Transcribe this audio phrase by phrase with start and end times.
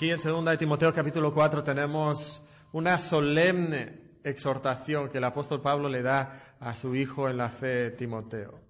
[0.00, 2.42] Aquí en 2 de Timoteo capítulo 4 tenemos
[2.72, 7.90] una solemne exhortación que el apóstol Pablo le da a su hijo en la fe
[7.90, 8.62] Timoteo.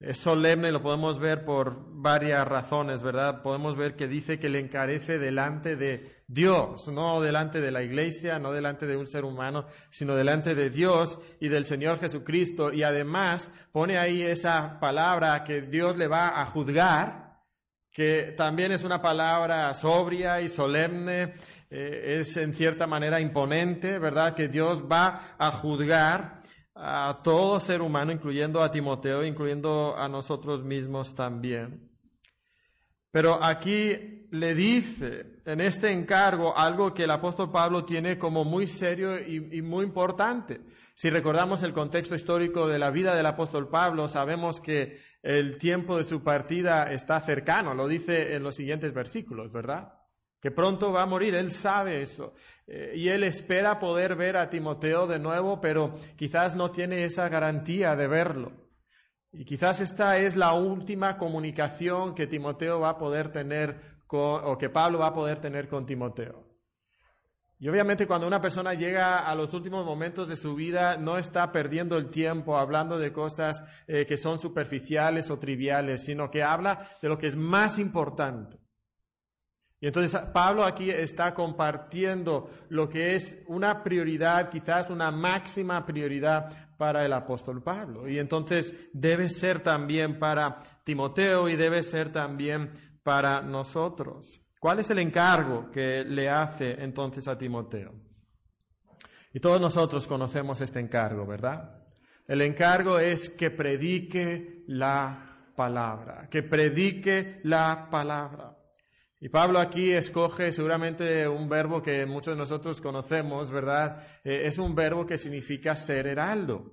[0.00, 3.40] Es solemne, lo podemos ver por varias razones, ¿verdad?
[3.40, 8.40] Podemos ver que dice que le encarece delante de Dios, no delante de la iglesia,
[8.40, 12.72] no delante de un ser humano, sino delante de Dios y del Señor Jesucristo.
[12.72, 17.27] Y además pone ahí esa palabra que Dios le va a juzgar,
[17.98, 21.34] que también es una palabra sobria y solemne,
[21.68, 24.36] eh, es en cierta manera imponente, ¿verdad?
[24.36, 26.40] Que Dios va a juzgar
[26.76, 31.90] a todo ser humano, incluyendo a Timoteo, incluyendo a nosotros mismos también.
[33.10, 38.68] Pero aquí le dice en este encargo algo que el apóstol Pablo tiene como muy
[38.68, 40.60] serio y, y, muy importante.
[40.98, 45.96] Si recordamos el contexto histórico de la vida del apóstol Pablo, sabemos que el tiempo
[45.96, 49.92] de su partida está cercano, lo dice en los siguientes versículos, ¿verdad?
[50.40, 52.34] que pronto va a morir, él sabe eso.
[52.66, 57.28] Eh, y él espera poder ver a Timoteo de nuevo, pero quizás no tiene esa
[57.28, 58.50] garantía de verlo.
[59.30, 64.58] Y quizás esta es la última comunicación que Timoteo va a poder tener con, o
[64.58, 66.47] que Pablo va a poder tener con Timoteo.
[67.60, 71.50] Y obviamente cuando una persona llega a los últimos momentos de su vida, no está
[71.50, 76.88] perdiendo el tiempo hablando de cosas eh, que son superficiales o triviales, sino que habla
[77.02, 78.58] de lo que es más importante.
[79.80, 86.76] Y entonces Pablo aquí está compartiendo lo que es una prioridad, quizás una máxima prioridad
[86.76, 88.08] para el apóstol Pablo.
[88.08, 92.72] Y entonces debe ser también para Timoteo y debe ser también
[93.02, 94.40] para nosotros.
[94.58, 97.94] ¿Cuál es el encargo que le hace entonces a Timoteo?
[99.32, 101.84] Y todos nosotros conocemos este encargo, ¿verdad?
[102.26, 108.56] El encargo es que predique la palabra, que predique la palabra.
[109.20, 114.04] Y Pablo aquí escoge seguramente un verbo que muchos de nosotros conocemos, ¿verdad?
[114.22, 116.72] Eh, es un verbo que significa ser heraldo.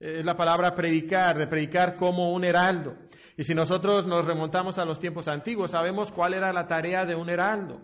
[0.00, 2.96] Es la palabra predicar, de predicar como un heraldo.
[3.36, 7.16] Y si nosotros nos remontamos a los tiempos antiguos, sabemos cuál era la tarea de
[7.16, 7.80] un heraldo.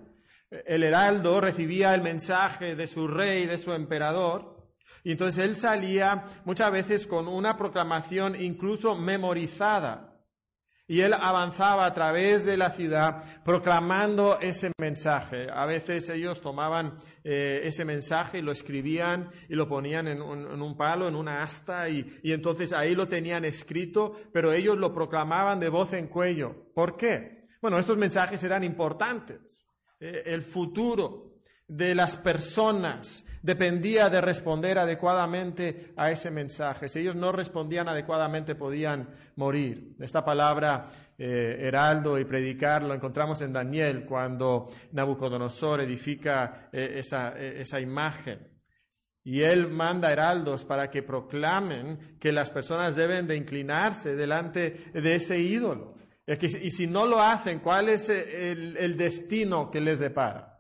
[0.51, 4.55] El heraldo recibía el mensaje de su rey, de su emperador,
[5.03, 10.14] y entonces él salía muchas veces con una proclamación incluso memorizada
[10.87, 15.49] y él avanzaba a través de la ciudad proclamando ese mensaje.
[15.51, 20.77] A veces ellos tomaban eh, ese mensaje y lo escribían y lo ponían en un,
[20.77, 25.71] palo, en una asta, y, entonces ahí lo tenían escrito, pero ellos lo proclamaban de
[25.71, 26.73] voz en cuello.
[26.75, 27.47] ¿Por qué?
[27.63, 29.67] Bueno, estos mensajes eran importantes.
[30.01, 31.34] Eh, el futuro
[31.69, 36.89] de las personas dependía de responder adecuadamente a ese mensaje.
[36.89, 39.95] Si ellos no respondían adecuadamente podían morir.
[40.01, 40.87] Esta palabra
[41.19, 47.81] eh, heraldo y predicar lo encontramos en Daniel cuando Nabucodonosor edifica eh, esa, eh, esa
[47.81, 48.49] imagen.
[49.23, 55.15] Y él manda heraldos para que proclamen que las personas deben de inclinarse delante de
[55.15, 55.95] ese ídolo.
[56.27, 60.54] Y si no lo hacen, ¿cuál es el, el destino que les depara?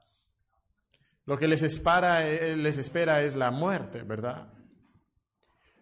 [1.26, 4.48] Lo que les espera, eh, les espera es la muerte, ¿verdad?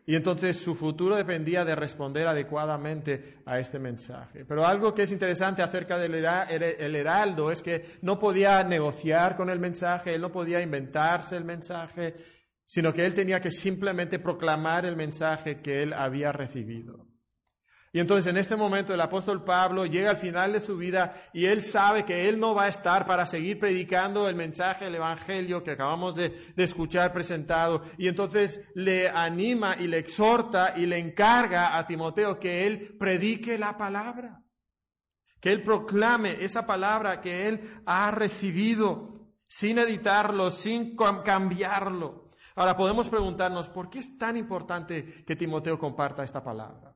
[0.05, 4.45] Y entonces su futuro dependía de responder adecuadamente a este mensaje.
[4.45, 9.61] Pero algo que es interesante acerca del heraldo es que no podía negociar con el
[9.61, 12.17] mensaje, él no podía inventarse el mensaje,
[12.67, 17.12] sino que él tenía que simplemente proclamar el mensaje que él había recibido.
[17.95, 21.45] Y entonces en este momento el apóstol Pablo llega al final de su vida y
[21.45, 25.63] él sabe que él no va a estar para seguir predicando el mensaje del Evangelio
[25.63, 27.83] que acabamos de, escuchar presentado.
[27.99, 33.59] Y entonces le anima y le exhorta y le encarga a Timoteo que él predique
[33.59, 34.43] la palabra.
[35.39, 42.31] Que él proclame esa palabra que él ha recibido sin editarlo, sin cambiarlo.
[42.55, 46.92] Ahora podemos preguntarnos, ¿por qué es tan importante que Timoteo comparta esta palabra?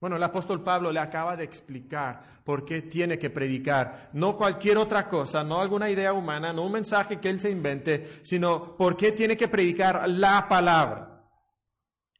[0.00, 4.76] Bueno, el apóstol Pablo le acaba de explicar por qué tiene que predicar, no cualquier
[4.76, 8.96] otra cosa, no alguna idea humana, no un mensaje que él se invente, sino por
[8.96, 11.14] qué tiene que predicar la palabra.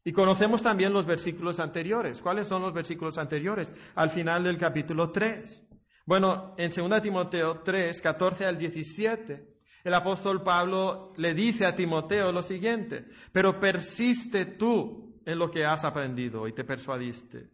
[0.02, 2.20] Y conocemos también los versículos anteriores.
[2.20, 3.72] ¿Cuáles son los versículos anteriores?
[3.94, 5.66] Al final del capítulo 3.
[6.04, 9.54] Bueno, en 2 Timoteo 3, 14 al 17,
[9.84, 15.64] el apóstol Pablo le dice a Timoteo lo siguiente, pero persiste tú en lo que
[15.64, 17.53] has aprendido y te persuadiste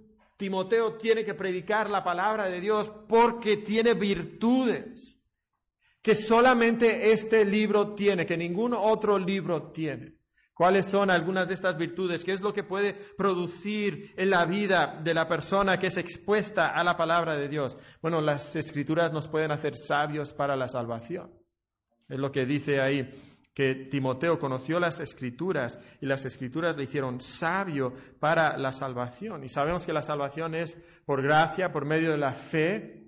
[0.41, 5.19] Timoteo tiene que predicar la palabra de Dios porque tiene virtudes
[6.01, 10.15] que solamente este libro tiene, que ningún otro libro tiene.
[10.51, 12.23] ¿Cuáles son algunas de estas virtudes?
[12.23, 16.69] ¿Qué es lo que puede producir en la vida de la persona que es expuesta
[16.69, 17.77] a la palabra de Dios?
[18.01, 21.31] Bueno, las escrituras nos pueden hacer sabios para la salvación.
[22.09, 23.07] Es lo que dice ahí,
[23.53, 29.43] que Timoteo conoció las escrituras y las escrituras le hicieron sabio para la salvación.
[29.43, 33.03] Y sabemos que la salvación es por gracia, por medio de la fe,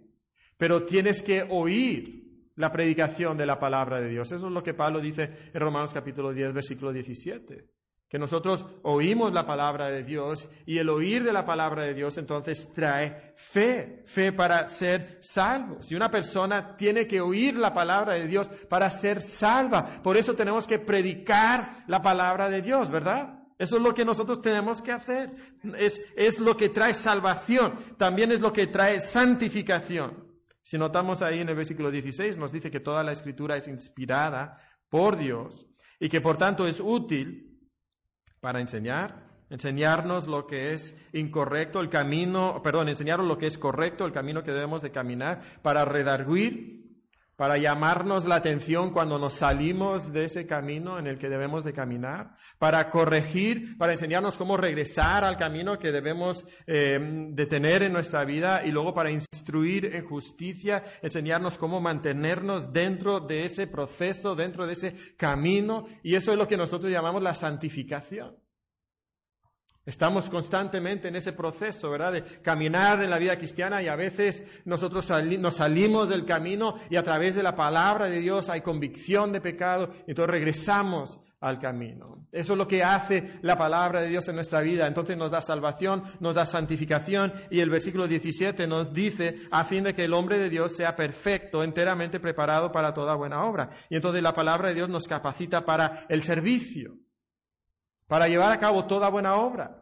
[0.57, 2.23] pero tienes que oír
[2.55, 4.31] la predicación de la palabra de Dios.
[4.31, 7.65] Eso es lo que Pablo dice en Romanos capítulo 10, versículo 17.
[8.13, 12.19] Que nosotros oímos la palabra de Dios y el oír de la palabra de Dios
[12.19, 15.81] entonces trae fe, fe para ser salvo.
[15.81, 20.35] Si una persona tiene que oír la palabra de Dios para ser salva, por eso
[20.35, 23.39] tenemos que predicar la palabra de Dios, ¿verdad?
[23.57, 25.31] Eso es lo que nosotros tenemos que hacer.
[25.75, 30.27] Es, es lo que trae salvación, también es lo que trae santificación.
[30.61, 34.59] Si notamos ahí en el versículo 16, nos dice que toda la escritura es inspirada
[34.87, 35.65] por Dios
[35.99, 37.49] y que por tanto es útil
[38.43, 44.05] para enseñar, enseñarnos lo que es incorrecto, el camino, perdón, enseñarnos lo que es correcto,
[44.05, 46.82] el camino que debemos de caminar, para redarguir,
[47.35, 51.73] para llamarnos la atención cuando nos salimos de ese camino en el que debemos de
[51.73, 56.99] caminar, para corregir, para enseñarnos cómo regresar al camino que debemos eh,
[57.31, 63.19] de tener en nuestra vida y luego para instruir en justicia, enseñarnos cómo mantenernos dentro
[63.19, 67.33] de ese proceso, dentro de ese camino y eso es lo que nosotros llamamos la
[67.33, 68.42] santificación.
[69.85, 72.13] Estamos constantemente en ese proceso, ¿verdad?
[72.13, 76.95] De caminar en la vida cristiana y a veces nosotros nos salimos del camino y
[76.95, 81.59] a través de la palabra de Dios hay convicción de pecado y entonces regresamos al
[81.59, 82.25] camino.
[82.31, 84.87] Eso es lo que hace la palabra de Dios en nuestra vida.
[84.87, 89.83] Entonces nos da salvación, nos da santificación y el versículo 17 nos dice a fin
[89.83, 93.69] de que el hombre de Dios sea perfecto, enteramente preparado para toda buena obra.
[93.89, 96.95] Y entonces la palabra de Dios nos capacita para el servicio
[98.13, 99.75] para llevar a cabo toda buena obra.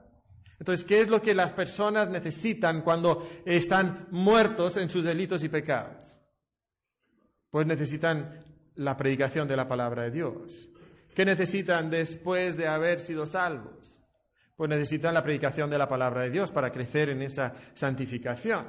[0.58, 5.50] Entonces, ¿qué es lo que las personas necesitan cuando están muertos en sus delitos y
[5.50, 6.16] pecados?
[7.50, 8.42] Pues necesitan
[8.76, 10.70] la predicación de la palabra de Dios.
[11.14, 14.00] ¿Qué necesitan después de haber sido salvos?
[14.56, 18.66] Pues necesitan la predicación de la palabra de Dios para crecer en esa santificación.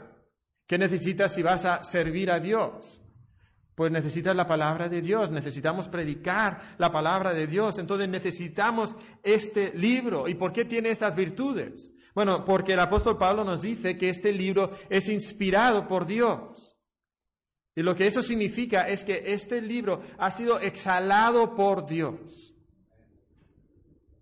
[0.67, 3.01] ¿Qué necesitas si vas a servir a Dios?
[3.83, 8.95] Pues necesitas la palabra de Dios, necesitamos predicar la palabra de Dios, entonces necesitamos
[9.25, 10.29] este libro.
[10.29, 11.91] ¿Y por qué tiene estas virtudes?
[12.15, 16.77] Bueno, porque el apóstol Pablo nos dice que este libro es inspirado por Dios.
[17.75, 22.55] Y lo que eso significa es que este libro ha sido exhalado por Dios.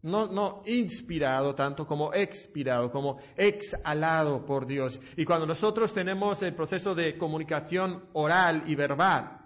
[0.00, 5.02] No, no inspirado tanto como expirado, como exhalado por Dios.
[5.18, 9.39] Y cuando nosotros tenemos el proceso de comunicación oral y verbal,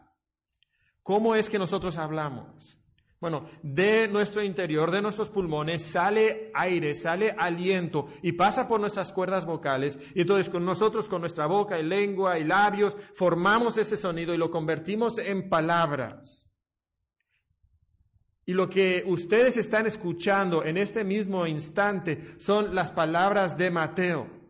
[1.04, 2.78] ¿Cómo es que nosotros hablamos?
[3.20, 9.12] Bueno, de nuestro interior, de nuestros pulmones, sale aire, sale aliento y pasa por nuestras
[9.12, 9.98] cuerdas vocales.
[10.14, 14.38] Y entonces con nosotros, con nuestra boca y lengua y labios, formamos ese sonido y
[14.38, 16.50] lo convertimos en palabras.
[18.46, 24.43] Y lo que ustedes están escuchando en este mismo instante son las palabras de Mateo.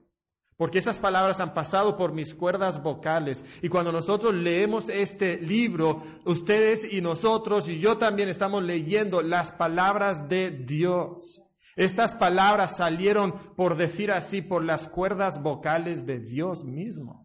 [0.56, 3.44] Porque esas palabras han pasado por mis cuerdas vocales.
[3.60, 9.52] Y cuando nosotros leemos este libro, ustedes y nosotros y yo también estamos leyendo las
[9.52, 11.42] palabras de Dios.
[11.76, 17.24] Estas palabras salieron, por decir así, por las cuerdas vocales de Dios mismo.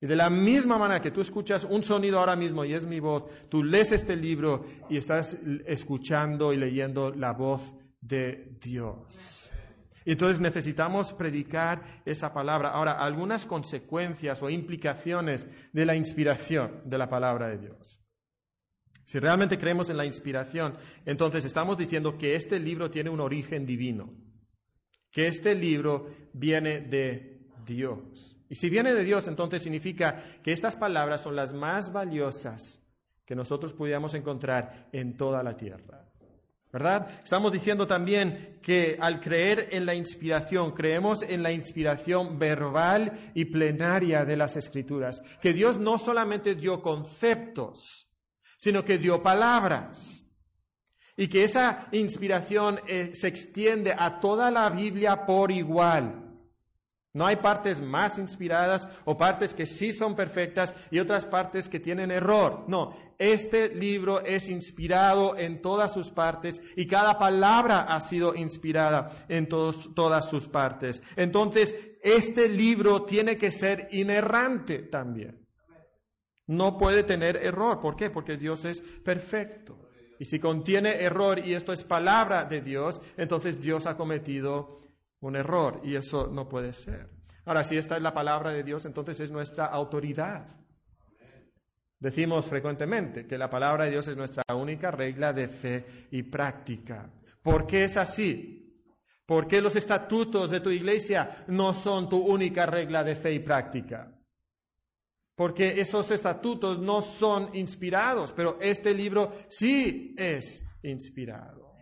[0.00, 3.00] Y de la misma manera que tú escuchas un sonido ahora mismo y es mi
[3.00, 9.50] voz, tú lees este libro y estás escuchando y leyendo la voz de Dios.
[10.04, 12.70] Entonces necesitamos predicar esa palabra.
[12.70, 18.00] Ahora, algunas consecuencias o implicaciones de la inspiración de la palabra de Dios.
[19.04, 23.66] Si realmente creemos en la inspiración, entonces estamos diciendo que este libro tiene un origen
[23.66, 24.12] divino,
[25.10, 28.36] que este libro viene de Dios.
[28.48, 32.82] Y si viene de Dios, entonces significa que estas palabras son las más valiosas
[33.24, 36.03] que nosotros pudiéramos encontrar en toda la tierra.
[36.74, 37.06] ¿Verdad?
[37.22, 43.44] Estamos diciendo también que al creer en la inspiración, creemos en la inspiración verbal y
[43.44, 48.10] plenaria de las escrituras, que Dios no solamente dio conceptos,
[48.56, 50.26] sino que dio palabras.
[51.16, 56.23] Y que esa inspiración eh, se extiende a toda la Biblia por igual.
[57.14, 61.78] No hay partes más inspiradas o partes que sí son perfectas y otras partes que
[61.78, 62.64] tienen error.
[62.66, 69.12] No, este libro es inspirado en todas sus partes y cada palabra ha sido inspirada
[69.28, 71.04] en todas sus partes.
[71.14, 75.46] Entonces, este libro tiene que ser inerrante también.
[76.48, 77.80] No puede tener error.
[77.80, 78.10] ¿Por qué?
[78.10, 79.88] Porque Dios es perfecto.
[80.18, 84.80] Y si contiene error y esto es palabra de Dios, entonces Dios ha cometido
[85.26, 87.08] un error y eso no puede ser.
[87.46, 90.46] Ahora, si esta es la palabra de Dios, entonces es nuestra autoridad.
[91.98, 97.10] Decimos frecuentemente que la palabra de Dios es nuestra única regla de fe y práctica.
[97.42, 98.60] ¿Por qué es así?
[99.26, 103.38] ¿Por qué los estatutos de tu iglesia no son tu única regla de fe y
[103.38, 104.10] práctica?
[105.34, 111.73] Porque esos estatutos no son inspirados, pero este libro sí es inspirado.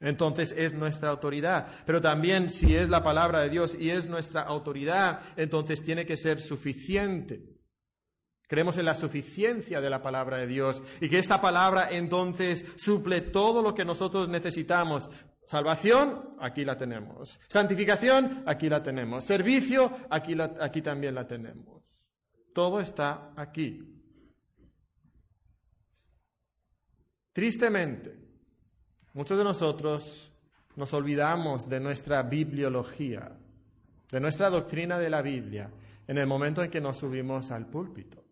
[0.00, 1.68] Entonces es nuestra autoridad.
[1.84, 6.16] Pero también si es la palabra de Dios y es nuestra autoridad, entonces tiene que
[6.16, 7.42] ser suficiente.
[8.46, 13.20] Creemos en la suficiencia de la palabra de Dios y que esta palabra entonces suple
[13.20, 15.10] todo lo que nosotros necesitamos.
[15.44, 17.40] Salvación, aquí la tenemos.
[17.48, 19.24] Santificación, aquí la tenemos.
[19.24, 21.82] Servicio, aquí, aquí también la tenemos.
[22.54, 23.82] Todo está aquí.
[27.32, 28.27] Tristemente,
[29.18, 30.30] Muchos de nosotros
[30.76, 33.32] nos olvidamos de nuestra bibliología,
[34.12, 35.72] de nuestra doctrina de la Biblia,
[36.06, 38.22] en el momento en que nos subimos al púlpito.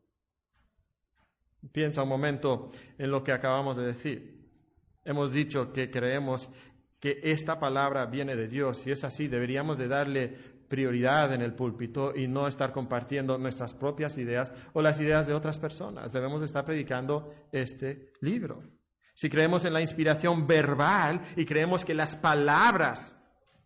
[1.72, 4.48] Piensa un momento en lo que acabamos de decir.
[5.04, 6.48] Hemos dicho que creemos
[7.00, 8.78] que esta palabra viene de Dios.
[8.78, 10.28] Si es así, deberíamos de darle
[10.68, 15.34] prioridad en el púlpito y no estar compartiendo nuestras propias ideas o las ideas de
[15.34, 16.12] otras personas.
[16.12, 18.75] Debemos de estar predicando este libro
[19.16, 23.16] si creemos en la inspiración verbal y creemos que las palabras,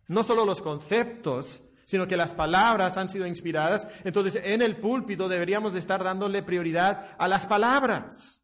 [0.07, 5.27] no solo los conceptos, sino que las palabras han sido inspiradas, entonces en el púlpito
[5.27, 8.41] deberíamos de estar dándole prioridad a las palabras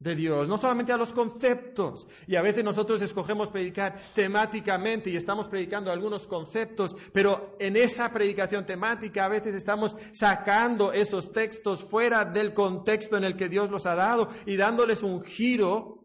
[0.00, 2.08] de Dios, no solamente a los conceptos.
[2.26, 8.12] Y a veces nosotros escogemos predicar temáticamente y estamos predicando algunos conceptos, pero en esa
[8.12, 13.70] predicación temática a veces estamos sacando esos textos fuera del contexto en el que Dios
[13.70, 15.95] los ha dado y dándoles un giro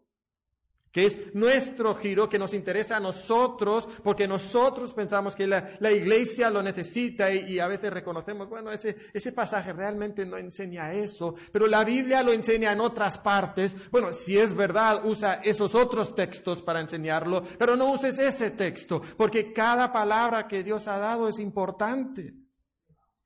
[0.92, 6.50] que es nuestro giro, que nos interesa a nosotros, porque nosotros pensamos que la, iglesia
[6.50, 11.66] lo necesita y, a veces reconocemos, bueno, ese, ese pasaje realmente no enseña eso, pero
[11.66, 13.90] la Biblia lo enseña en otras partes.
[13.90, 19.00] Bueno, si es verdad, usa esos otros textos para enseñarlo, pero no uses ese texto,
[19.16, 22.34] porque cada palabra que Dios ha dado es importante.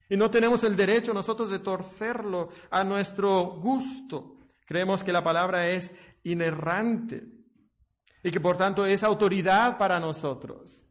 [0.08, 4.36] Y no tenemos el derecho nosotros de torcerlo a nuestro gusto.
[4.64, 5.92] Creemos que la palabra es
[6.22, 7.35] inerrante
[8.26, 10.84] y que por tanto es autoridad para nosotros.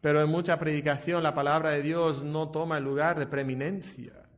[0.00, 4.28] Pero en mucha predicación la palabra de Dios no toma el lugar de preeminencia.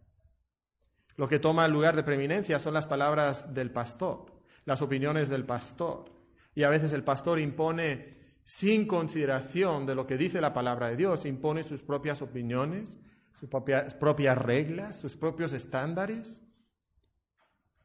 [1.16, 4.26] Lo que toma el lugar de preeminencia son las palabras del pastor,
[4.66, 6.12] las opiniones del pastor.
[6.54, 10.97] Y a veces el pastor impone sin consideración de lo que dice la palabra de
[10.97, 13.00] Dios, impone sus propias opiniones,
[13.40, 16.42] sus propias, propias reglas, sus propios estándares.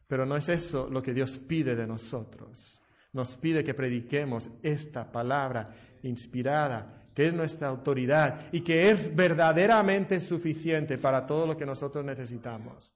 [0.06, 2.82] Pero no es eso lo que Dios pide de nosotros
[3.18, 5.72] nos pide que prediquemos esta palabra
[6.04, 12.06] inspirada, que es nuestra autoridad y que es verdaderamente suficiente para todo lo que nosotros
[12.06, 12.94] necesitamos.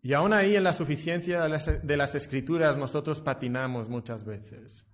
[0.00, 4.86] Y aún ahí en la suficiencia de las, escrituras nosotros patinamos muchas veces.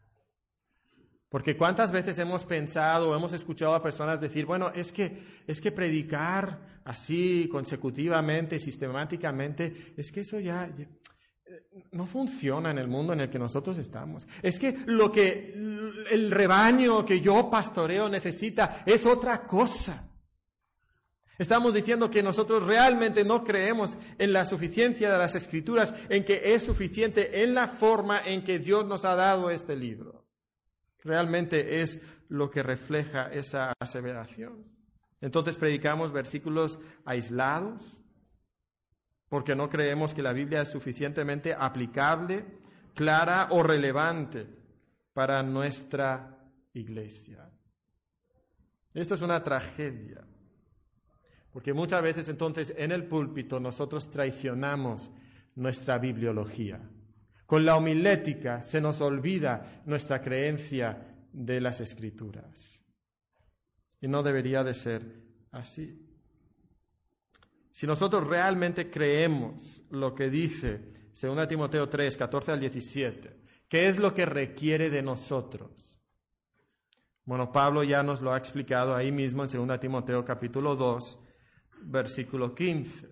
[1.29, 5.61] Porque cuántas veces hemos pensado o hemos escuchado a personas decir, bueno, es que, es
[5.61, 10.71] que predicar así consecutivamente, sistemáticamente, es que eso ya,
[11.93, 14.27] no funciona en el mundo en el que nosotros estamos.
[14.43, 15.55] Es que lo que
[16.11, 20.09] el rebaño que yo pastoreo necesita es otra cosa.
[21.37, 26.55] Estamos diciendo que nosotros realmente no creemos en la suficiencia de las escrituras, en que
[26.55, 30.25] es suficiente en la forma en que Dios nos ha dado este libro.
[31.03, 34.65] Realmente es lo que refleja esa aseveración.
[35.21, 38.04] Entonces predicamos versículos aislados,
[39.35, 42.45] porque no creemos que la Biblia es suficientemente aplicable,
[42.95, 44.47] clara o relevante
[45.13, 46.39] para nuestra
[46.73, 47.51] iglesia.
[48.93, 50.25] Esto es una tragedia,
[51.53, 55.11] porque muchas veces entonces en el púlpito nosotros traicionamos
[55.57, 56.81] nuestra bibliología.
[57.45, 62.81] Con la homilética se nos olvida nuestra creencia de las escrituras.
[64.01, 65.03] Y no debería de ser
[65.51, 66.04] así.
[67.75, 73.37] Si nosotros realmente creemos lo que dice 2 Timoteo 3, 14 al 17,
[73.69, 75.99] ¿qué es lo que requiere de nosotros?
[77.25, 81.19] Bueno, Pablo ya nos lo ha explicado ahí mismo en 2 Timoteo capítulo 2,
[81.83, 83.09] versículo 15.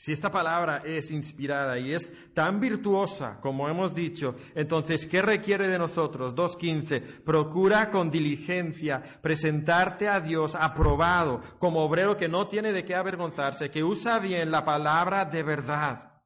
[0.00, 5.68] Si esta palabra es inspirada y es tan virtuosa como hemos dicho, entonces, ¿qué requiere
[5.68, 6.34] de nosotros?
[6.34, 7.22] 2.15.
[7.22, 13.70] Procura con diligencia presentarte a Dios aprobado como obrero que no tiene de qué avergonzarse,
[13.70, 16.22] que usa bien la palabra de verdad.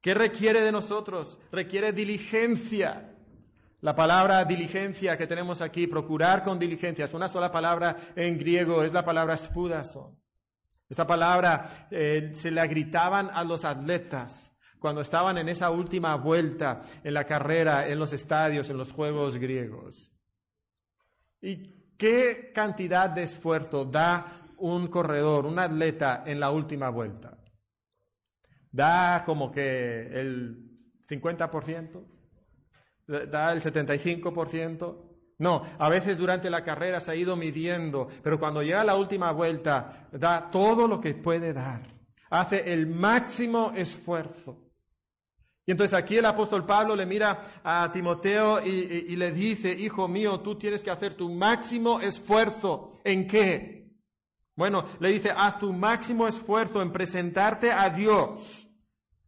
[0.00, 1.36] ¿Qué requiere de nosotros?
[1.52, 3.14] Requiere diligencia.
[3.82, 8.82] La palabra diligencia que tenemos aquí, procurar con diligencia, es una sola palabra en griego,
[8.82, 10.16] es la palabra spudason.
[10.88, 16.82] Esta palabra eh, se la gritaban a los atletas cuando estaban en esa última vuelta
[17.04, 20.12] en la carrera, en los estadios, en los juegos griegos.
[21.40, 27.38] ¿Y qué cantidad de esfuerzo da un corredor, un atleta en la última vuelta?
[28.70, 30.68] Da como que el
[31.08, 32.06] 50%,
[33.06, 35.07] da el 75%.
[35.38, 39.30] No, a veces durante la carrera se ha ido midiendo, pero cuando llega la última
[39.30, 41.82] vuelta, da todo lo que puede dar.
[42.28, 44.58] Hace el máximo esfuerzo.
[45.64, 50.40] Y entonces aquí el apóstol Pablo le mira a Timoteo y, le dice, hijo mío,
[50.40, 52.98] tú tienes que hacer tu máximo esfuerzo.
[53.04, 53.86] ¿En qué?
[54.56, 58.66] Bueno, le dice, haz tu máximo esfuerzo en presentarte a Dios.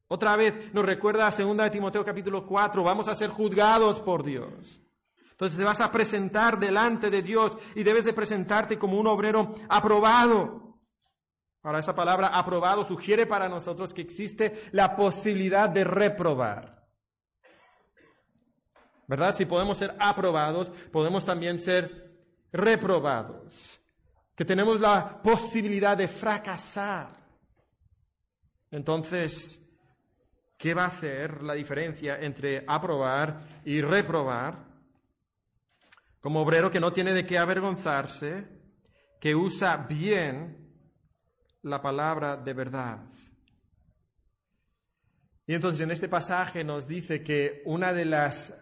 [0.08, 4.80] Otra vez nos recuerda a 2 Timoteo capítulo 4, vamos a ser juzgados por Dios.
[5.40, 9.54] Entonces te vas a presentar delante de Dios y debes de presentarte como un obrero
[9.70, 10.78] aprobado.
[11.62, 16.86] Ahora esa palabra aprobado sugiere para nosotros que existe la posibilidad de reprobar.
[19.06, 19.34] ¿Verdad?
[19.34, 22.18] Si podemos ser aprobados, podemos también ser
[22.52, 23.80] reprobados.
[24.36, 27.16] Que tenemos la posibilidad de fracasar.
[28.70, 29.58] Entonces,
[30.58, 34.69] ¿qué va a hacer la diferencia entre aprobar y reprobar?
[36.20, 38.46] Como obrero que no tiene de qué avergonzarse,
[39.20, 40.70] que usa bien
[41.62, 43.00] la palabra de verdad.
[45.46, 48.54] Y entonces en este pasaje nos dice que una de las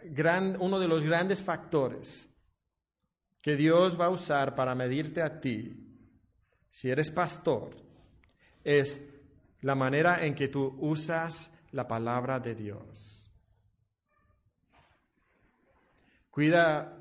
[0.59, 2.29] uno de los grandes factores
[3.43, 5.85] que Dios va a usar para medirte a ti,
[6.71, 7.77] si eres pastor,
[8.65, 9.01] es
[9.61, 13.31] la manera en que tú usas la palabra de Dios.
[16.31, 16.98] Cuida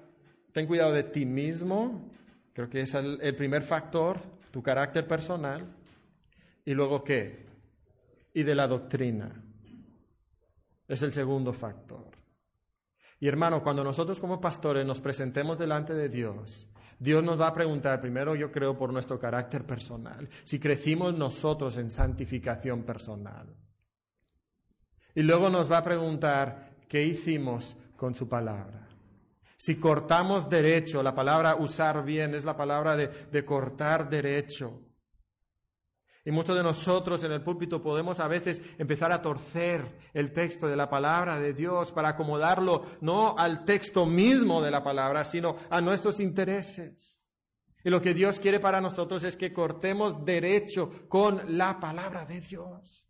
[0.57, 2.09] ten cuidado de ti mismo,
[2.51, 4.17] creo que es el, primer factor,
[4.49, 5.67] tu carácter personal.
[6.65, 7.45] Y luego qué?
[8.33, 9.39] Y de la doctrina.
[10.87, 12.09] Es el segundo factor.
[13.19, 16.65] Y hermano, cuando nosotros como pastores nos presentemos delante de Dios,
[16.97, 21.77] Dios nos va a preguntar, primero yo creo por nuestro carácter personal, si crecimos nosotros
[21.77, 23.45] en santificación personal.
[25.13, 28.87] Y luego nos va a preguntar qué hicimos con su palabra.
[29.57, 34.83] Si cortamos derecho, la palabra usar bien es la palabra de, cortar derecho.
[36.23, 40.67] Y muchos de nosotros en el púlpito podemos a veces empezar a torcer el texto
[40.67, 45.55] de la palabra de Dios para acomodarlo no al texto mismo de la palabra, sino
[45.69, 47.19] a nuestros intereses.
[47.83, 52.41] Y lo que Dios quiere para nosotros es que cortemos derecho con la palabra de
[52.41, 53.06] Dios.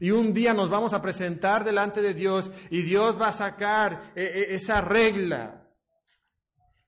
[0.00, 4.12] Y un día nos vamos a presentar delante de Dios y Dios va a sacar
[4.14, 5.68] eh, eh, esa regla.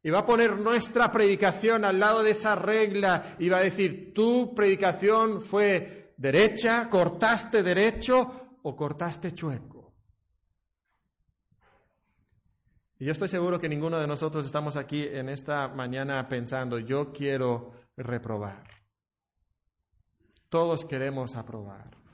[0.02, 4.12] Y va a poner nuestra predicación al lado de esa regla y va a decir,
[4.14, 9.76] tu predicación fue derecha, cortaste derecho o cortaste chueco.
[12.98, 17.12] Y yo estoy seguro que ninguno de nosotros estamos aquí en esta mañana pensando, yo
[17.12, 18.64] quiero reprobar.
[20.48, 22.05] Todos queremos aprobar.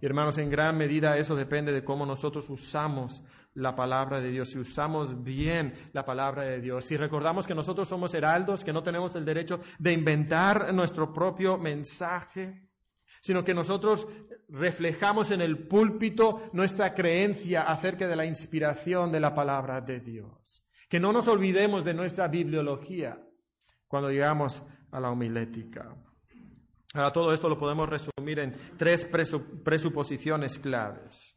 [0.00, 3.22] Y hermanos, en gran medida eso depende de cómo nosotros usamos
[3.54, 7.88] la palabra de Dios, si usamos bien la palabra de Dios, si recordamos que nosotros
[7.88, 12.68] somos heraldos, que no tenemos el derecho de inventar nuestro propio mensaje,
[13.22, 14.06] sino que nosotros
[14.48, 20.62] reflejamos en el púlpito nuestra creencia acerca de la inspiración de la palabra de Dios.
[20.88, 23.18] Que no nos olvidemos de nuestra bibliología
[23.88, 25.96] cuando llegamos a la homilética
[27.12, 31.36] todo esto lo podemos resumir en tres presuposiciones claves.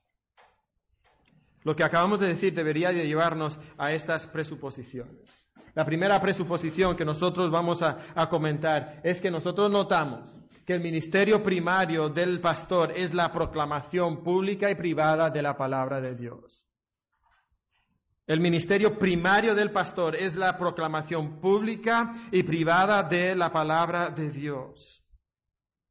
[1.63, 5.51] Lo que acabamos de decir debería de llevarnos a estas presuposiciones.
[5.75, 11.41] La primera presuposición que nosotros vamos a comentar es que nosotros notamos que el ministerio
[11.41, 16.67] primario del pastor es la proclamación pública y privada de la palabra de Dios.
[18.27, 24.29] El ministerio primario del pastor es la proclamación pública y privada de la palabra de
[24.29, 25.03] Dios.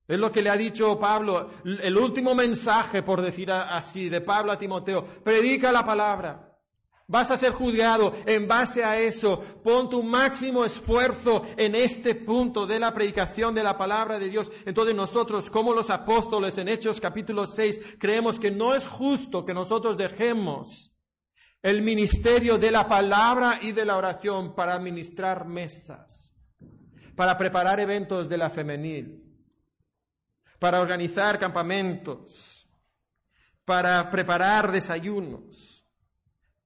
[0.09, 4.51] Es lo que le ha dicho Pablo, el último mensaje, por decir así, de Pablo
[4.51, 5.05] a Timoteo.
[5.05, 6.49] Predica la palabra.
[7.07, 9.38] Vas a ser juzgado en base a eso.
[9.62, 14.51] Pon tu máximo esfuerzo en este punto de la predicación de la palabra de Dios.
[14.64, 19.53] Entonces nosotros, como los apóstoles en Hechos capítulo 6, creemos que no es justo que
[19.53, 20.94] nosotros dejemos
[21.62, 26.35] el ministerio de la palabra y de la oración para administrar mesas,
[27.14, 29.27] para preparar eventos de la femenil,
[30.59, 32.68] para organizar campamentos,
[33.64, 35.85] para preparar desayunos,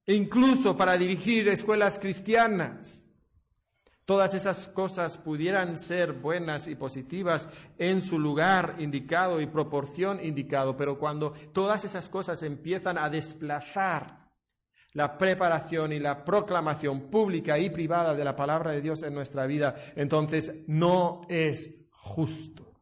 [0.05, 3.07] e incluso para dirigir escuelas cristianas.
[4.05, 10.75] Todas esas cosas pudieran ser buenas y positivas en su lugar indicado y proporción indicado,
[10.75, 14.23] pero cuando todas esas cosas empiezan a desplazar
[14.91, 19.45] la preparación y la proclamación pública y privada de la palabra de Dios en nuestra
[19.45, 22.72] vida, entonces no es justo,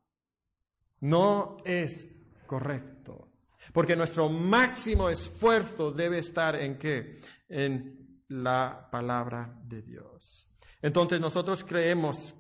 [1.02, 2.08] no es
[2.48, 3.28] correcto.
[3.74, 7.20] Porque nuestro máximo esfuerzo debe estar en qué?
[7.48, 10.48] En la palabra de Dios.
[10.82, 12.36] Entonces nosotros creemos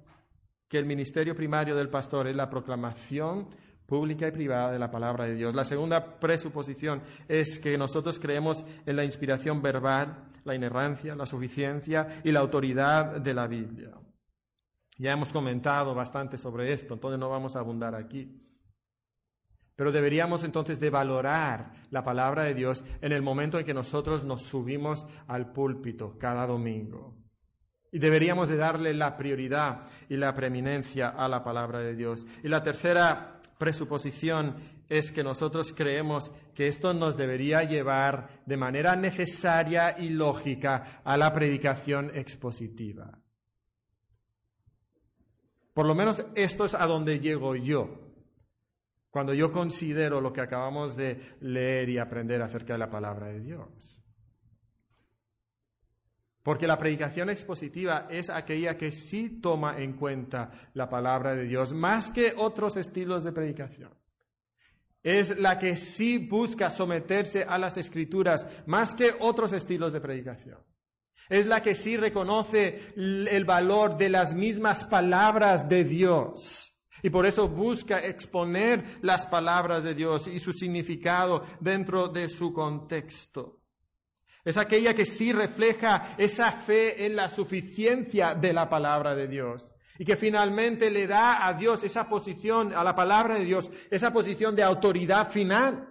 [0.67, 3.49] que el ministerio primario del pastor es la proclamación
[3.85, 5.53] pública y privada de la palabra de Dios.
[5.53, 12.07] La segunda presuposición es que nosotros creemos en la inspiración verbal, la inerrancia, la suficiencia
[12.23, 13.91] y la autoridad de la Biblia.
[14.97, 18.50] Ya hemos comentado bastante sobre esto, entonces no vamos a abundar aquí.
[19.75, 24.25] Pero deberíamos entonces de valorar la palabra de Dios en el momento en que nosotros
[24.25, 27.15] nos subimos al púlpito cada domingo.
[27.91, 32.25] Y deberíamos de darle la prioridad y la preeminencia a la palabra de Dios.
[32.43, 34.55] Y la tercera presuposición
[34.87, 41.15] es que nosotros creemos que esto nos debería llevar de manera necesaria y lógica a
[41.17, 43.19] la predicación expositiva.
[45.73, 48.10] Por lo menos esto es a donde llego yo,
[49.11, 53.41] cuando yo considero lo que acabamos de leer y aprender acerca de la palabra de
[53.41, 54.01] Dios.
[56.43, 61.73] Porque la predicación expositiva es aquella que sí toma en cuenta la palabra de Dios,
[61.73, 63.93] más que otros estilos de predicación.
[65.03, 70.59] Es la que sí busca someterse a las escrituras, más que otros estilos de predicación.
[71.29, 76.70] Es la que sí reconoce el valor de las mismas palabras de Dios.
[77.03, 82.53] Y por eso busca exponer las palabras de Dios y su significado dentro de su
[82.53, 83.59] contexto.
[84.43, 89.73] Es aquella que sí refleja esa fe en la suficiencia de la palabra de Dios.
[89.99, 94.11] Y que finalmente le da a Dios esa posición, a la palabra de Dios, esa
[94.11, 95.90] posición de autoridad final.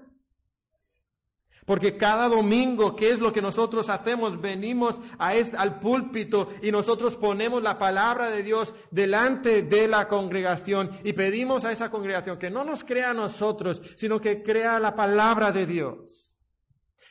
[1.71, 4.41] Porque cada domingo, ¿qué es lo que nosotros hacemos?
[4.41, 11.13] Venimos al púlpito y nosotros ponemos la palabra de Dios delante de la congregación y
[11.13, 15.53] pedimos a esa congregación que no nos crea a nosotros, sino que crea la palabra
[15.53, 16.35] de Dios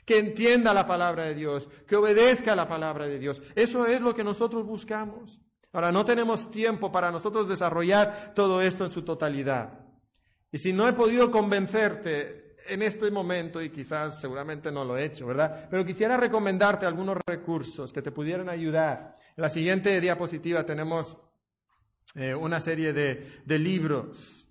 [0.06, 3.42] que entienda la palabra de Dios, que obedezca la palabra de Dios.
[3.56, 5.40] Eso es lo que nosotros buscamos.
[5.72, 9.86] Ahora, no tenemos tiempo para nosotros desarrollar todo esto en su totalidad.
[10.52, 12.39] Y si no he podido convencerte
[12.70, 15.68] en este momento, y quizás seguramente no lo he hecho, ¿verdad?
[15.70, 19.16] Pero quisiera recomendarte algunos recursos que te pudieran ayudar.
[19.36, 21.18] En la siguiente diapositiva tenemos
[22.16, 24.48] eh, una serie de, libros.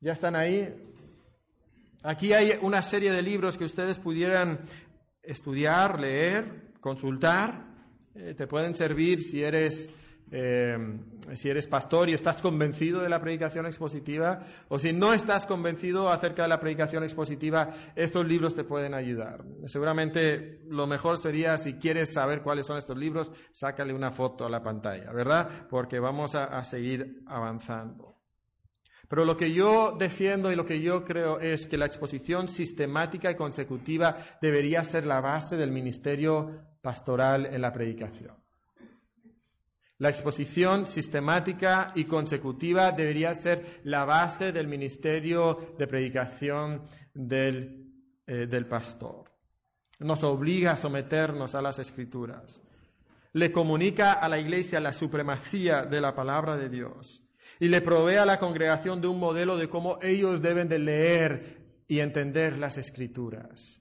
[0.00, 0.74] ¿Ya están ahí?
[2.02, 4.60] Aquí hay una serie de libros que ustedes pudieran
[5.22, 7.66] estudiar, leer, consultar.
[8.14, 9.90] Eh, te pueden servir si eres,
[10.30, 10.76] eh,
[11.34, 16.10] si eres pastor y estás convencido de la predicación expositiva o si no estás convencido
[16.10, 19.44] acerca de la predicación expositiva, estos libros te pueden ayudar.
[19.66, 24.50] Seguramente lo mejor sería, si quieres saber cuáles son estos libros, sácale una foto a
[24.50, 25.66] la pantalla, ¿verdad?
[25.68, 28.16] Porque vamos a seguir avanzando.
[29.08, 33.30] Pero lo que yo defiendo y lo que yo creo es que la exposición sistemática
[33.30, 38.45] y consecutiva debería ser la base del ministerio pastoral en la predicación.
[39.98, 46.82] La exposición sistemática y consecutiva debería ser la base del ministerio de predicación
[47.14, 47.92] del,
[48.26, 49.32] eh, del pastor.
[50.00, 52.60] Nos obliga a someternos a las escrituras.
[53.32, 57.22] Le comunica a la iglesia la supremacía de la palabra de Dios
[57.58, 61.66] y le provee a la congregación de un modelo de cómo ellos deben de leer
[61.88, 63.80] y entender las escrituras.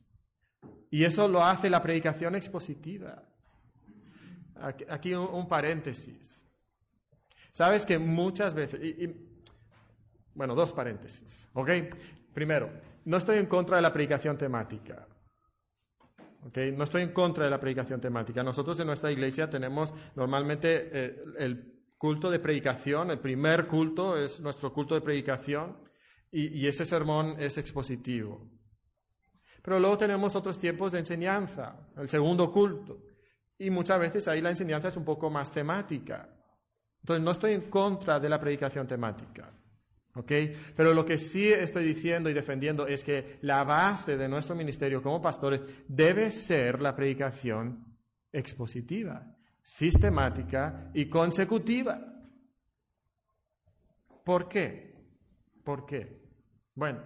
[0.89, 3.23] Y eso lo hace la predicación expositiva.
[4.89, 6.43] Aquí un, paréntesis.
[7.51, 8.79] Sabes que muchas veces,
[10.33, 11.69] bueno, dos paréntesis, ¿ok?
[12.33, 12.69] Primero,
[13.05, 15.07] no estoy en contra de la predicación temática.
[16.45, 16.57] ¿ok?
[16.73, 18.43] No estoy en contra de la predicación temática.
[18.43, 24.39] Nosotros en nuestra iglesia tenemos normalmente eh, el culto de predicación, el primer culto es
[24.41, 25.77] nuestro culto de predicación
[26.31, 28.45] y ese sermón es expositivo.
[29.65, 33.01] Pero luego tenemos otros tiempos de enseñanza, el segundo culto.
[33.57, 36.29] Y muchas veces ahí la enseñanza es un poco más temática.
[37.01, 39.51] Entonces no estoy en contra de la predicación temática.
[40.15, 40.31] ¿ok?
[40.75, 45.01] Pero lo que sí estoy diciendo y defendiendo es que la base de nuestro ministerio
[45.01, 47.85] como pastores debe ser la predicación
[48.31, 49.25] expositiva,
[49.61, 52.01] sistemática y consecutiva.
[54.23, 54.95] ¿Por qué?
[55.63, 56.21] ¿Por qué?
[56.73, 57.01] Bueno,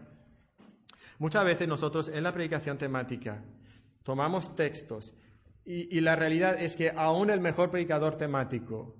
[1.18, 3.44] muchas veces nosotros en la predicación temática
[4.04, 5.14] tomamos textos
[5.72, 8.96] y, la realidad es que aún el mejor predicador temático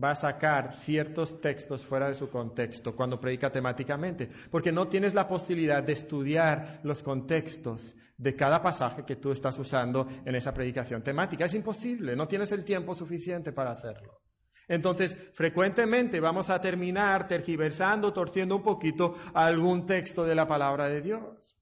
[0.00, 5.14] va a sacar ciertos textos fuera de su contexto cuando predica temáticamente, porque no tienes
[5.14, 10.54] la posibilidad de estudiar los contextos de cada pasaje que tú estás usando en esa
[10.54, 11.44] predicación temática.
[11.44, 14.22] Es imposible, no tienes el tiempo suficiente para hacerlo.
[14.68, 21.00] Entonces, frecuentemente vamos a terminar tergiversando, torciendo un poquito algún texto de la palabra de
[21.00, 21.56] Dios.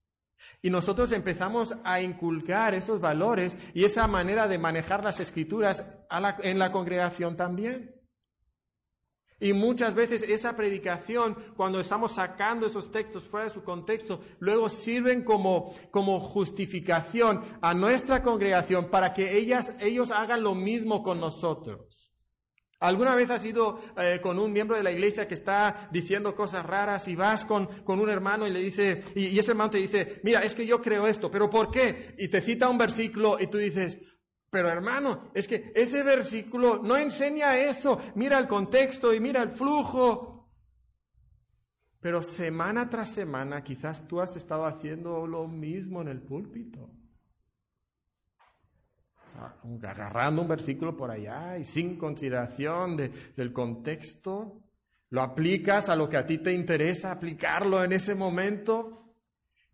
[0.62, 5.84] Y nosotros empezamos a inculcar esos valores y esa manera de manejar las escrituras
[6.42, 8.00] en la congregación también.
[9.40, 14.68] Y muchas veces esa predicación, cuando estamos sacando esos textos fuera de su contexto, luego
[14.68, 21.20] sirven como, como justificación a nuestra congregación para que ellas, ellos hagan lo mismo con
[21.20, 22.09] nosotros.
[22.80, 26.64] ¿Alguna vez has ido eh, con un miembro de la iglesia que está diciendo cosas
[26.64, 29.78] raras y vas con, con un hermano y le dice, y, y, ese hermano te
[29.78, 32.14] dice, mira, es que yo creo esto, pero ¿por qué?
[32.18, 33.98] Y te cita un versículo y tú dices,
[34.50, 38.00] pero hermano, es que ese versículo no enseña eso.
[38.16, 40.50] Mira el contexto y mira el flujo.
[42.00, 46.90] Pero semana tras semana quizás tú has estado haciendo lo mismo en el púlpito.
[49.82, 54.62] Agarrando un versículo por allá y sin consideración del contexto,
[55.10, 59.14] lo aplicas a lo que a ti te interesa aplicarlo en ese momento.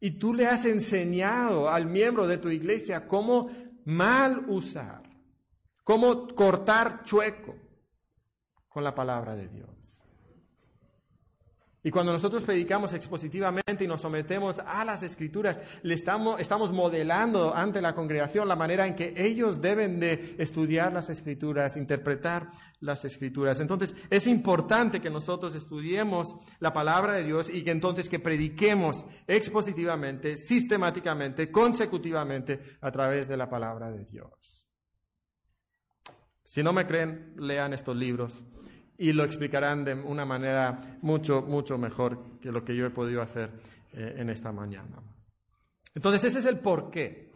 [0.01, 3.51] Y tú le has enseñado al miembro de tu iglesia cómo
[3.85, 5.03] mal usar,
[5.85, 7.55] cómo cortar chueco
[8.69, 10.03] con la palabra de Dios.
[11.87, 17.55] Y cuando nosotros predicamos expositivamente y nos sometemos a las escrituras, le estamos, estamos modelando
[17.55, 23.05] ante la congregación la manera en que ellos deben de estudiar las escrituras, interpretar las
[23.05, 23.61] escrituras.
[23.61, 29.07] Entonces, es importante que nosotros estudiemos la palabra de Dios y que entonces que prediquemos
[29.29, 34.67] expositivamente, sistemáticamente, consecutivamente a través de la palabra de Dios.
[36.43, 38.45] Si no me creen, lean estos libros
[38.99, 43.23] y lo explicarán de una manera mucho, mucho mejor que lo que yo he podido
[43.23, 43.51] hacer
[43.93, 45.03] eh, en esta mañana.
[45.95, 47.33] Entonces, ese es el porqué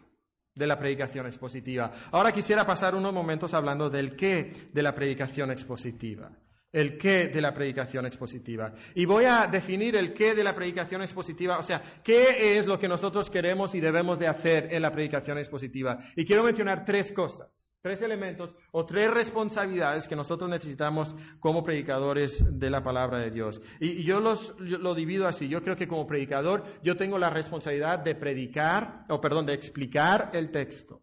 [0.53, 1.91] de la predicación expositiva.
[2.11, 6.31] Ahora quisiera pasar unos momentos hablando del qué de la predicación expositiva.
[6.71, 8.73] El qué de la predicación expositiva.
[8.95, 12.79] Y voy a definir el qué de la predicación expositiva, o sea, qué es lo
[12.79, 15.99] que nosotros queremos y debemos de hacer en la predicación expositiva.
[16.15, 17.71] Y quiero mencionar tres cosas.
[17.81, 23.59] Tres elementos o tres responsabilidades que nosotros necesitamos como predicadores de la palabra de Dios.
[23.79, 25.49] Y, yo, los, lo divido así.
[25.49, 30.29] Yo creo que como predicador yo tengo la responsabilidad de predicar, o perdón, de explicar
[30.33, 31.01] el texto.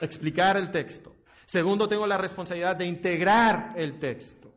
[0.00, 1.16] Explicar el texto.
[1.46, 4.52] Segundo, tengo la responsabilidad de integrar el texto.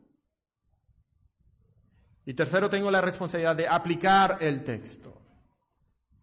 [2.26, 5.16] Y tercero, tengo la responsabilidad de aplicar el texto.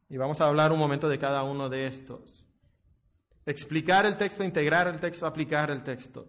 [0.10, 2.46] Y vamos a hablar un momento de cada uno de estos.
[3.46, 6.28] Explicar el texto, integrar el texto, aplicar el texto.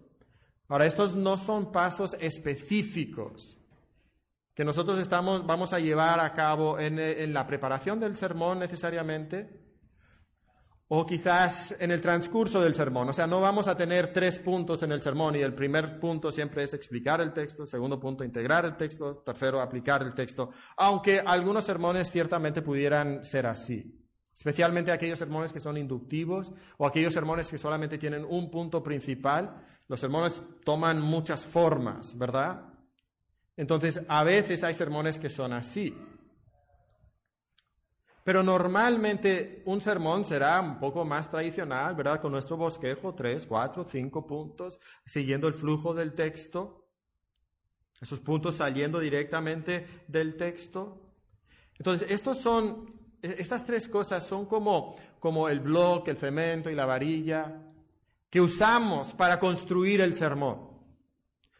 [0.69, 3.57] Ahora, estos no son pasos específicos
[4.53, 9.68] que nosotros estamos, vamos a llevar a cabo en, en la preparación del sermón necesariamente,
[10.89, 13.09] o quizás en el transcurso del sermón.
[13.09, 16.31] O sea, no vamos a tener tres puntos en el sermón y el primer punto
[16.31, 21.21] siempre es explicar el texto, segundo punto integrar el texto, tercero aplicar el texto, aunque
[21.25, 23.95] algunos sermones ciertamente pudieran ser así
[24.39, 29.65] especialmente aquellos sermones que son inductivos o aquellos sermones que solamente tienen un punto principal.
[29.89, 32.61] Los sermones toman muchas formas, ¿verdad?
[33.57, 35.93] Entonces, a veces hay sermones que son así.
[38.29, 42.21] Pero normalmente un sermón será un poco más tradicional, ¿verdad?
[42.21, 46.91] Con nuestro bosquejo, tres, cuatro, cinco puntos, siguiendo el flujo del texto.
[47.99, 51.01] Esos puntos saliendo directamente del texto.
[51.75, 57.63] Entonces, e-, estas tres cosas son como el bloque, el cemento y la varilla
[58.29, 60.68] que usamos para construir el sermón.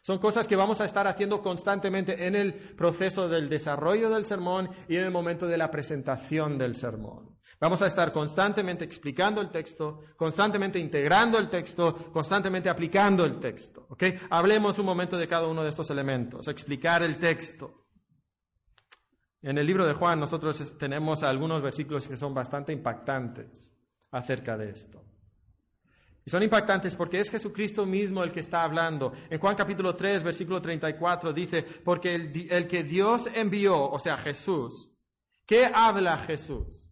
[0.02, 4.70] Son cosas que vamos a estar haciendo constantemente en el proceso del desarrollo del sermón
[4.88, 7.38] y en el momento de la presentación del sermón.
[7.60, 13.88] Vamos a estar constantemente explicando el texto, constantemente integrando el texto, constantemente aplicando el texto.
[14.30, 16.48] Hablemos un momento de cada uno de estos elementos.
[16.48, 17.88] Explicar el texto.
[19.42, 23.74] En el libro de Juan nosotros tenemos algunos versículos que son bastante impactantes
[24.12, 25.04] acerca de esto.
[26.30, 29.14] Son impactantes porque es Jesucristo mismo el que está hablando.
[29.30, 34.18] En Juan capítulo 3, versículo 34 dice, porque el, el que Dios envió, o sea,
[34.18, 34.92] Jesús,
[35.46, 36.90] ¿qué habla Jesús?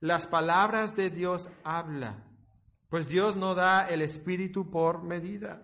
[0.00, 2.24] Las palabras de Dios habla,
[2.88, 5.62] pues Dios no da el Espíritu por medida.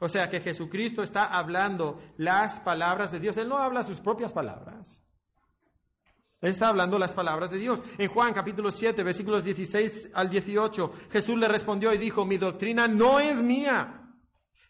[0.00, 3.36] O sea que Jesucristo está hablando las palabras de Dios.
[3.36, 5.00] Él no habla sus propias palabras.
[6.44, 7.80] Está hablando las palabras de Dios.
[7.96, 12.86] En Juan capítulo 7, versículos 16 al 18, Jesús le respondió y dijo, mi doctrina
[12.86, 14.12] no es mía,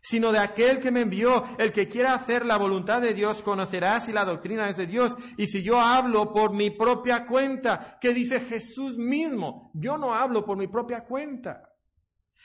[0.01, 1.43] sino de aquel que me envió.
[1.59, 5.17] El que quiera hacer la voluntad de Dios conocerá si la doctrina es de Dios
[5.37, 7.99] y si yo hablo por mi propia cuenta.
[8.01, 9.73] ¿Qué dice Jesús mismo?
[9.75, 11.71] Yo no hablo por mi propia cuenta.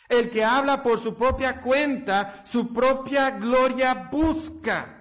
[0.08, 4.99] El que habla por su propia cuenta, su propia gloria busca.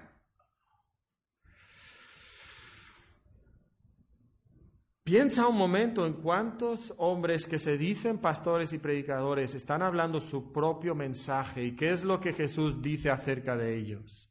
[5.09, 10.51] Piensa un momento en cuántos hombres que se dicen pastores y predicadores están hablando su
[10.53, 14.29] propio mensaje y qué es lo que Jesús dice acerca de ellos.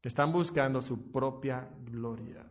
[0.00, 2.48] Que están buscando su propia gloria.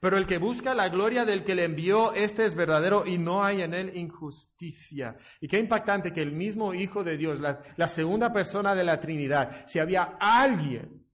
[0.00, 3.44] Pero el que busca la gloria del que le envió, este es verdadero y no
[3.44, 5.16] hay en él injusticia.
[5.40, 8.98] Y qué impactante que el mismo Hijo de Dios, la, la segunda persona de la
[8.98, 11.06] Trinidad, si había alguien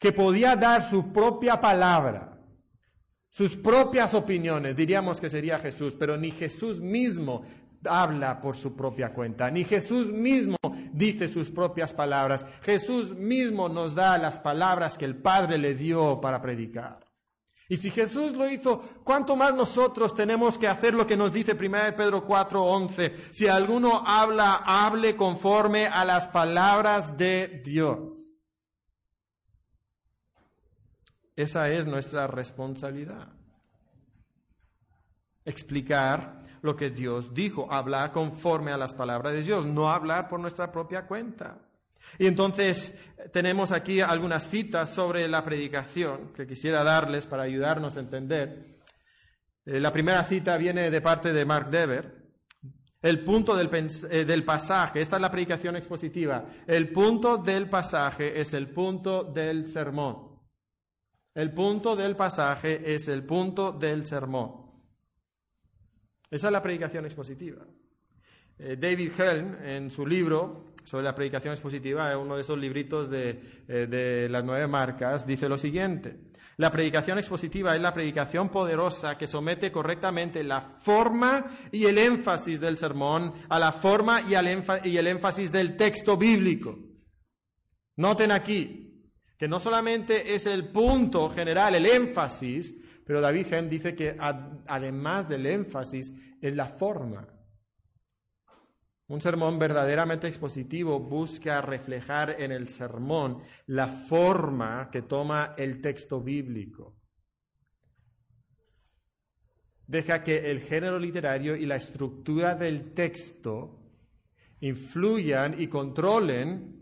[0.00, 2.29] que podía dar su propia palabra,
[3.30, 7.42] sus propias opiniones, diríamos que sería Jesús, pero ni Jesús mismo
[7.84, 10.56] habla por su propia cuenta, ni Jesús mismo
[10.92, 16.20] dice sus propias palabras, Jesús mismo nos da las palabras que el Padre le dio
[16.20, 17.06] para predicar.
[17.68, 21.54] Y si Jesús lo hizo, ¿cuánto más nosotros tenemos que hacer lo que nos dice
[21.54, 23.14] 1 Pedro 4:11?
[23.30, 28.29] Si alguno habla, hable conforme a las palabras de Dios.
[31.40, 33.28] Esa es nuestra responsabilidad.
[35.44, 40.38] Explicar lo que Dios dijo, hablar conforme a las palabras de Dios, no hablar por
[40.38, 41.58] nuestra propia cuenta.
[42.18, 42.98] Y entonces
[43.32, 48.78] tenemos aquí algunas citas sobre la predicación que quisiera darles para ayudarnos a entender.
[49.64, 52.20] Eh, la primera cita viene de parte de Mark Dever.
[53.02, 53.70] El punto del,
[54.10, 59.24] eh, del, pasaje, esta es la predicación expositiva, el punto del pasaje es el punto
[59.24, 60.29] del sermón.
[61.40, 64.56] El punto del pasaje es el punto del sermón.
[66.30, 67.64] Esa es la predicación expositiva.
[68.58, 73.62] Eh, David Helm, en su libro sobre la predicación expositiva, uno de esos libritos de,
[73.66, 76.28] eh, de las nueve marcas, dice lo siguiente.
[76.58, 82.60] La predicación expositiva es la predicación poderosa que somete correctamente la forma y el énfasis
[82.60, 84.32] del sermón a la forma y,
[84.90, 86.78] y el énfasis del texto bíblico.
[87.96, 88.89] Noten aquí,
[89.40, 92.74] que no solamente es el punto general, el énfasis,
[93.06, 94.14] pero David Hem dice que
[94.66, 97.26] además del énfasis es la forma.
[99.06, 106.20] Un sermón verdaderamente expositivo busca reflejar en el sermón la forma que toma el texto
[106.20, 106.98] bíblico.
[109.86, 113.80] Deja que el género literario y la estructura del texto
[114.60, 116.79] influyan y controlen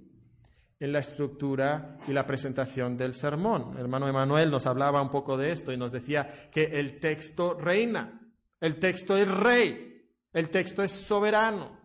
[0.80, 3.72] en la estructura y la presentación del sermón.
[3.74, 7.54] El hermano Emanuel nos hablaba un poco de esto y nos decía que el texto
[7.54, 8.20] reina,
[8.60, 11.78] el texto es rey, el texto es soberano.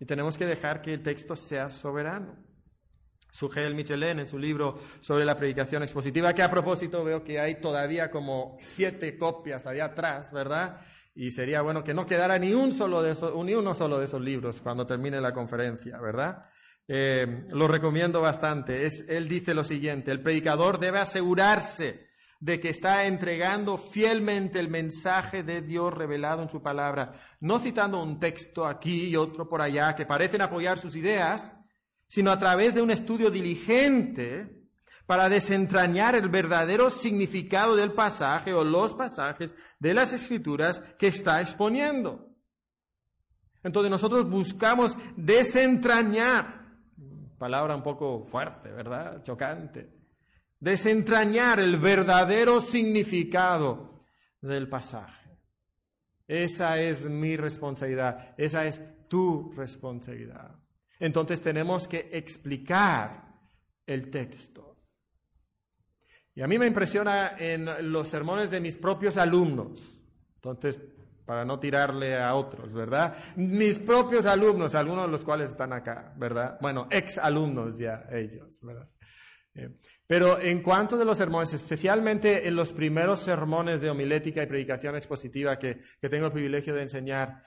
[0.00, 2.36] Y tenemos que dejar que el texto sea soberano.
[3.30, 7.60] Sugel Michelin en su libro sobre la predicación expositiva, que a propósito veo que hay
[7.60, 10.80] todavía como siete copias allá atrás, ¿verdad?
[11.14, 14.04] Y sería bueno que no quedara ni, un solo de esos, ni uno solo de
[14.04, 16.46] esos libros cuando termine la conferencia, ¿verdad?
[16.94, 18.84] Eh, lo recomiendo bastante.
[18.84, 22.06] Es, él dice lo siguiente, el predicador debe asegurarse
[22.38, 28.02] de que está entregando fielmente el mensaje de Dios revelado en su palabra, no citando
[28.02, 31.50] un texto aquí y otro por allá que parecen apoyar sus ideas,
[32.08, 34.68] sino a través de un estudio diligente
[35.06, 41.40] para desentrañar el verdadero significado del pasaje o los pasajes de las escrituras que está
[41.40, 42.28] exponiendo.
[43.62, 46.61] Entonces nosotros buscamos desentrañar
[47.42, 49.20] Palabra un poco fuerte, ¿verdad?
[49.24, 49.90] Chocante.
[50.60, 53.98] Desentrañar el verdadero significado
[54.40, 55.28] del pasaje.
[56.28, 58.32] Esa es mi responsabilidad.
[58.38, 60.54] Esa es tu responsabilidad.
[61.00, 63.34] entonces tenemos que explicar
[63.86, 64.76] el texto.
[66.36, 70.00] Y a mí me impresiona en los sermones de mis propios alumnos.
[70.36, 70.78] Entonces,
[71.32, 73.16] para no tirarle a otros, ¿verdad?
[73.36, 76.58] Mis propios alumnos, algunos de los cuales están acá, ¿verdad?
[76.60, 78.86] Bueno, ex alumnos ya ellos, ¿verdad?
[79.54, 79.70] Eh,
[80.06, 84.94] pero en cuanto de los sermones, especialmente en los primeros sermones de homilética y predicación
[84.94, 87.42] expositiva que, que tengo el privilegio de enseñar,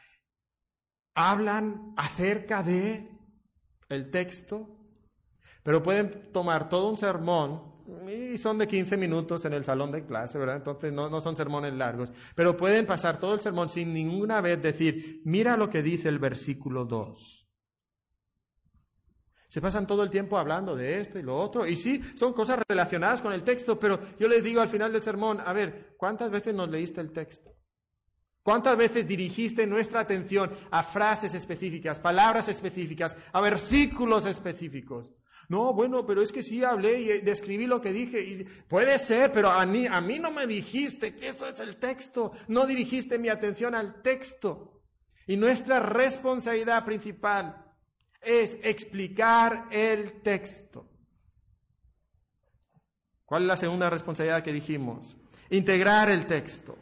[1.14, 3.08] hablan acerca de
[3.90, 4.80] el texto,
[5.62, 7.75] pero pueden tomar todo un sermón
[8.34, 10.58] y son de 15 minutos en el salón de clase, ¿verdad?
[10.58, 14.62] Entonces no, no, son sermones largos, pero pueden pasar todo el sermón sin ninguna vez
[14.62, 17.48] decir, mira lo que dice el versículo 2.
[19.48, 22.60] Se pasan todo el tiempo hablando de esto y lo otro, y sí, son cosas
[22.68, 26.32] relacionadas con el texto, pero yo les digo al final del sermón, a ver, ¿cuántas
[26.32, 27.56] veces nos leíste el texto?
[28.42, 35.16] ¿Cuántas veces dirigiste nuestra atención a frases específicas, palabras específicas, a versículos específicos?
[35.48, 38.46] No, bueno, pero es que sí hablé y describí lo que dije.
[38.68, 42.32] Puede ser, pero a mí, a mí no me dijiste que eso es el texto.
[42.48, 44.82] No dirigiste mi atención al texto.
[45.28, 47.66] Y nuestra responsabilidad principal
[48.22, 50.90] es explicar el texto.
[53.26, 55.18] ¿Cuál es la segunda responsabilidad que dijimos?
[55.50, 56.78] Integrar el texto.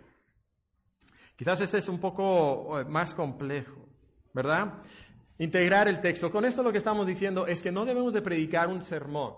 [1.36, 3.90] Quizás este es un poco eh, más complejo,
[4.34, 4.82] ¿verdad?
[5.44, 6.32] Integrar el texto.
[6.32, 9.34] Con esto lo que estamos diciendo es que no debemos de predicar un sermón,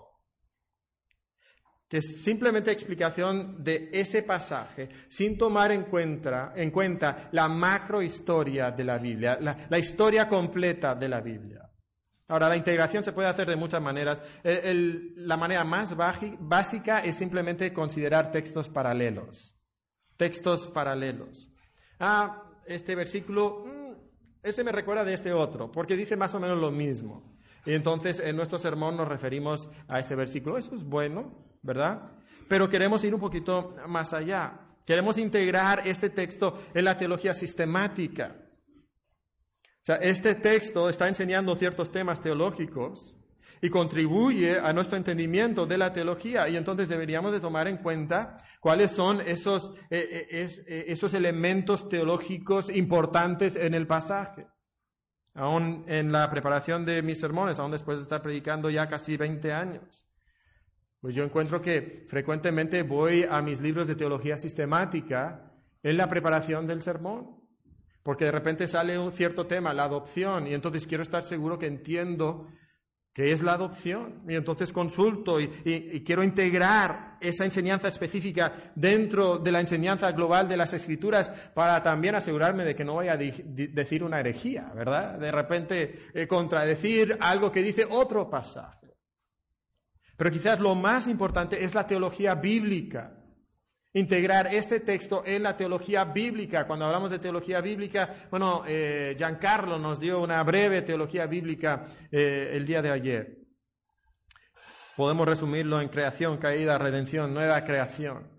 [1.88, 8.70] que es simplemente explicación de ese pasaje, sin tomar en cuenta, en cuenta la macrohistoria
[8.70, 11.68] de la Biblia, la, historia completa de la Biblia.
[12.28, 14.22] Ahora, la integración se puede hacer de muchas maneras.
[14.44, 19.56] la manera más básica es simplemente considerar textos paralelos.
[20.16, 21.48] Textos paralelos.
[21.98, 23.64] Ah, este versículo,
[24.46, 27.36] ese me recuerda de este otro, porque dice más o menos lo mismo.
[27.64, 30.56] Y entonces en nuestro sermón nos referimos a ese versículo.
[30.56, 32.12] Eso es bueno, ¿verdad?
[32.48, 34.60] Pero queremos ir un poquito más allá.
[34.84, 38.36] Queremos integrar este texto en la teología sistemática.
[39.58, 43.15] O sea, este texto está enseñando ciertos temas teológicos
[43.60, 46.48] y contribuye a nuestro entendimiento de la teología.
[46.48, 51.88] Y entonces deberíamos de tomar en cuenta cuáles son esos, eh, eh, eh, esos elementos
[51.88, 54.46] teológicos importantes en el pasaje.
[55.34, 59.52] Aún en la preparación de mis sermones, aún después de estar predicando ya casi 20
[59.52, 60.06] años,
[61.00, 65.52] pues yo encuentro que frecuentemente voy a mis libros de teología sistemática
[65.82, 67.36] en la preparación del sermón.
[68.02, 71.66] Porque de repente sale un cierto tema, la adopción, y entonces quiero estar seguro que
[71.66, 72.46] entiendo
[73.16, 74.20] que es la adopción.
[74.28, 75.48] Y entonces consulto y,
[76.04, 82.14] quiero integrar esa enseñanza específica dentro de la enseñanza global de las escrituras para también
[82.14, 85.18] asegurarme de que no vaya a decir una herejía, ¿verdad?
[85.18, 88.94] De repente eh, contradecir algo que dice otro pasaje.
[90.18, 93.15] Pero quizás lo más importante es la teología bíblica
[93.96, 96.66] integrar este texto en la teología bíblica.
[96.66, 102.50] Cuando hablamos de teología bíblica, bueno, eh, Giancarlo nos dio una breve teología bíblica eh,
[102.52, 103.38] el día de ayer.
[104.96, 108.30] Podemos resumirlo en creación, caída, redención, nueva creación.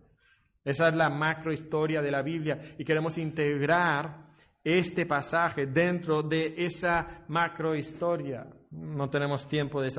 [0.63, 4.27] Esa es la macrohistoria de la Biblia y queremos integrar
[4.63, 8.45] este pasaje dentro de esa macrohistoria.
[8.69, 9.89] No tenemos tiempo de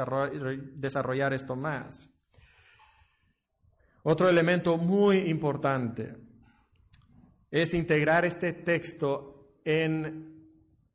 [0.76, 2.14] desarrollar esto más.
[4.10, 6.16] Otro elemento muy importante
[7.50, 10.48] es integrar este texto en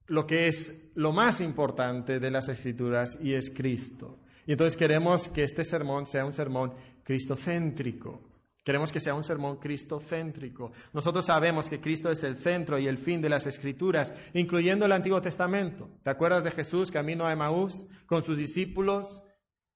[0.08, 4.18] lo que es lo más importante de las escrituras y es Cristo.
[4.48, 8.32] Y entonces queremos que este sermón sea un sermón cristocéntrico.
[8.64, 10.72] Queremos que sea un sermón cristocéntrico.
[10.92, 14.92] Nosotros sabemos que Cristo es el centro y el fin de las escrituras, incluyendo el
[14.92, 15.88] Antiguo Testamento.
[16.02, 19.22] ¿Te acuerdas de Jesús camino a Emaús con sus discípulos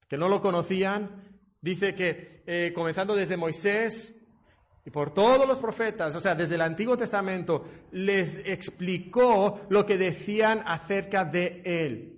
[0.07, 1.36] que no lo conocían?
[1.62, 4.14] Dice que eh, comenzando desde Moisés
[4.86, 9.97] y por todos los profetas, o sea, desde el Antiguo Testamento, les explicó lo que
[9.97, 12.14] decían acerca de Él.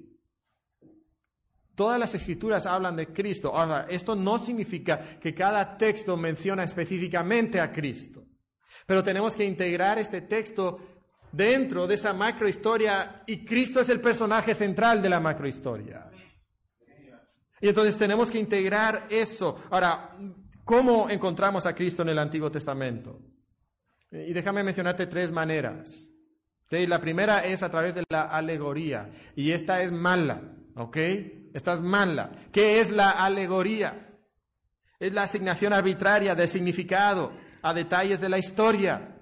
[1.73, 3.55] Todas las escrituras hablan de Cristo.
[3.55, 8.25] Ahora, esto no significa que cada texto menciona específicamente a Cristo,
[8.85, 10.79] pero tenemos que integrar este texto
[11.31, 16.09] dentro de esa macrohistoria y Cristo es el personaje central de la macrohistoria.
[17.61, 19.55] Y entonces tenemos que integrar eso.
[19.69, 20.15] Ahora,
[20.63, 23.19] ¿cómo encontramos a Cristo en el Antiguo Testamento?
[24.11, 26.09] Y déjame mencionarte tres maneras.
[26.69, 29.09] La primera es a través de la alegoría.
[29.35, 30.41] Y esta es mala.
[30.75, 30.97] ¿Ok?
[31.53, 32.31] Esta es mala.
[32.51, 34.07] ¿Qué es la alegoría?
[34.99, 37.31] Es la asignación arbitraria de significado
[37.61, 39.15] a detalles de la historia.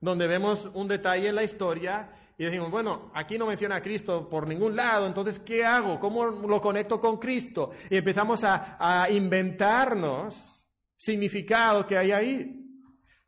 [0.00, 2.10] Donde vemos un detalle en la historia
[2.40, 6.00] y decimos, bueno, aquí no menciona a Cristo por ningún lado, entonces, ¿qué hago?
[6.00, 7.72] ¿Cómo lo conecto con Cristo?
[7.90, 10.64] Y empezamos a, inventarnos
[10.96, 12.66] significado que hay ahí.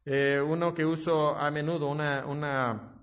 [0.07, 2.95] Eh, uno que uso a menudo, una, una,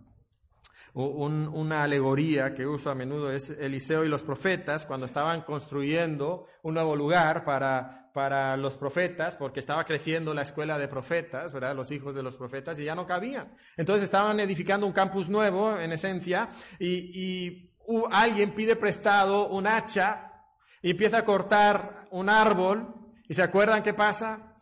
[0.96, 6.74] una alegoría que uso a menudo es Eliseo y los profetas, cuando estaban construyendo un
[6.74, 11.74] nuevo lugar para para los profetas, porque estaba creciendo la escuela de profetas, ¿verdad?
[11.74, 13.56] Los hijos de los profetas, y ya no cabían.
[13.78, 16.50] Entonces estaban edificando un campus nuevo, en esencia,
[16.82, 17.72] y,
[18.12, 20.34] alguien pide prestado un hacha
[20.82, 22.94] y empieza a cortar un árbol,
[23.30, 24.58] y ¿se acuerdan qué pasa?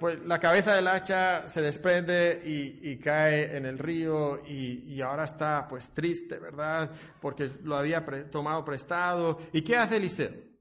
[0.00, 5.68] Pues la cabeza del hacha se desprende y, cae en el río y, ahora está
[5.68, 6.90] pues triste, ¿verdad?
[7.20, 9.38] Porque lo había tomado prestado.
[9.52, 10.53] ¿Y qué hace Eliseo?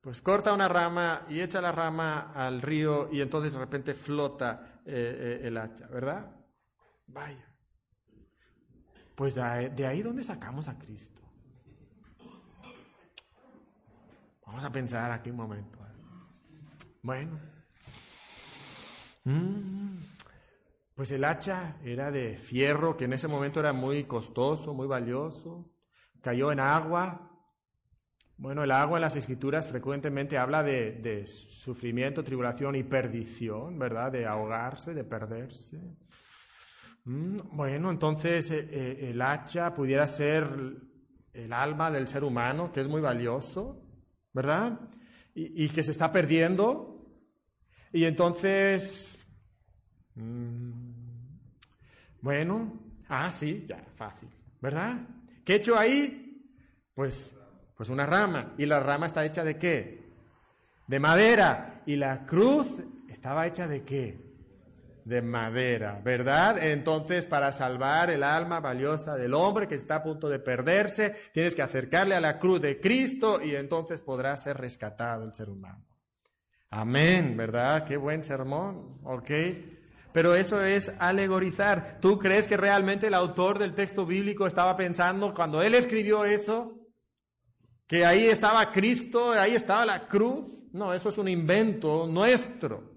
[0.00, 4.80] Pues corta una rama y echa la rama al río y entonces de repente flota
[4.86, 6.30] eh, eh, el hacha, ¿verdad?
[7.06, 7.44] Vaya.
[9.14, 11.20] Pues de ahí, donde sacamos a Cristo.
[14.46, 15.78] Vamos a pensar aquí un momento.
[17.02, 17.40] Bueno.
[19.24, 19.96] Mm.
[20.94, 25.70] Pues el hacha era de fierro, que en ese momento era muy costoso, muy valioso.
[26.22, 27.27] Cayó en agua,
[28.38, 34.12] bueno, el agua en las escrituras frecuentemente habla de, sufrimiento, tribulación y perdición, ¿verdad?
[34.12, 35.76] De ahogarse, de perderse.
[37.04, 40.48] Mm, bueno, entonces eh, eh, el hacha pudiera ser
[41.32, 43.82] el alma del ser humano, que es muy valioso,
[44.32, 44.78] ¿verdad?
[45.34, 47.04] Y, que se está perdiendo.
[47.92, 49.18] Y entonces,
[50.14, 50.70] mm,
[52.20, 54.28] bueno, ah, sí, ya, fácil,
[54.60, 55.00] ¿verdad?
[55.44, 56.40] ¿Qué he hecho ahí?
[56.94, 57.37] Pues
[57.78, 58.54] pues una rama.
[58.58, 60.02] ¿Y la rama está hecha de qué?
[60.88, 61.80] De madera.
[61.86, 64.18] ¿Y la cruz estaba hecha de qué?
[65.04, 66.58] De madera, ¿verdad?
[66.60, 71.54] Entonces, para salvar el alma valiosa del hombre que está a punto de perderse, tienes
[71.54, 75.86] que acercarle a la cruz de Cristo y entonces podrá ser rescatado el ser humano.
[76.70, 77.84] Amén, ¿verdad?
[77.86, 79.30] Qué buen sermón, ¿ok?
[80.12, 81.98] Pero eso es alegorizar.
[82.00, 86.77] ¿Tú crees que realmente el autor del texto bíblico estaba pensando cuando él escribió eso?
[87.88, 90.44] Que ahí estaba Cristo, ahí estaba la cruz.
[90.72, 92.94] No, eso es un invento nuestro.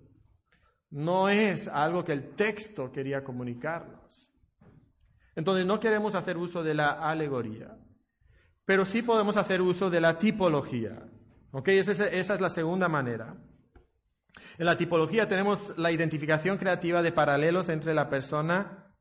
[0.89, 4.29] No es algo que el texto quería comunicarnos.
[5.33, 7.77] Entonces no queremos hacer uso de la alegoría,
[8.65, 11.07] pero sí podemos hacer uso de la tipología.
[11.53, 11.69] ¿Ok?
[11.69, 13.37] Esa es, esa es la segunda manera.
[14.57, 18.93] En la tipología tenemos la identificación creativa de paralelos entre la persona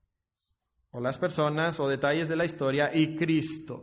[0.93, 3.83] o las personas o detalles de la historia y Cristo.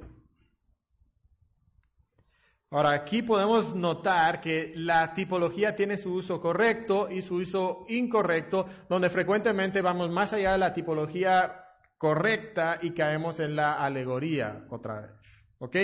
[2.70, 8.66] Ahora, aquí podemos notar que la tipología tiene su uso correcto y su uso incorrecto,
[8.90, 11.64] donde frecuentemente vamos más allá de la tipología
[11.98, 15.12] correcta y caemos en la alegoría otra vez.
[15.60, 15.76] ¿Ok?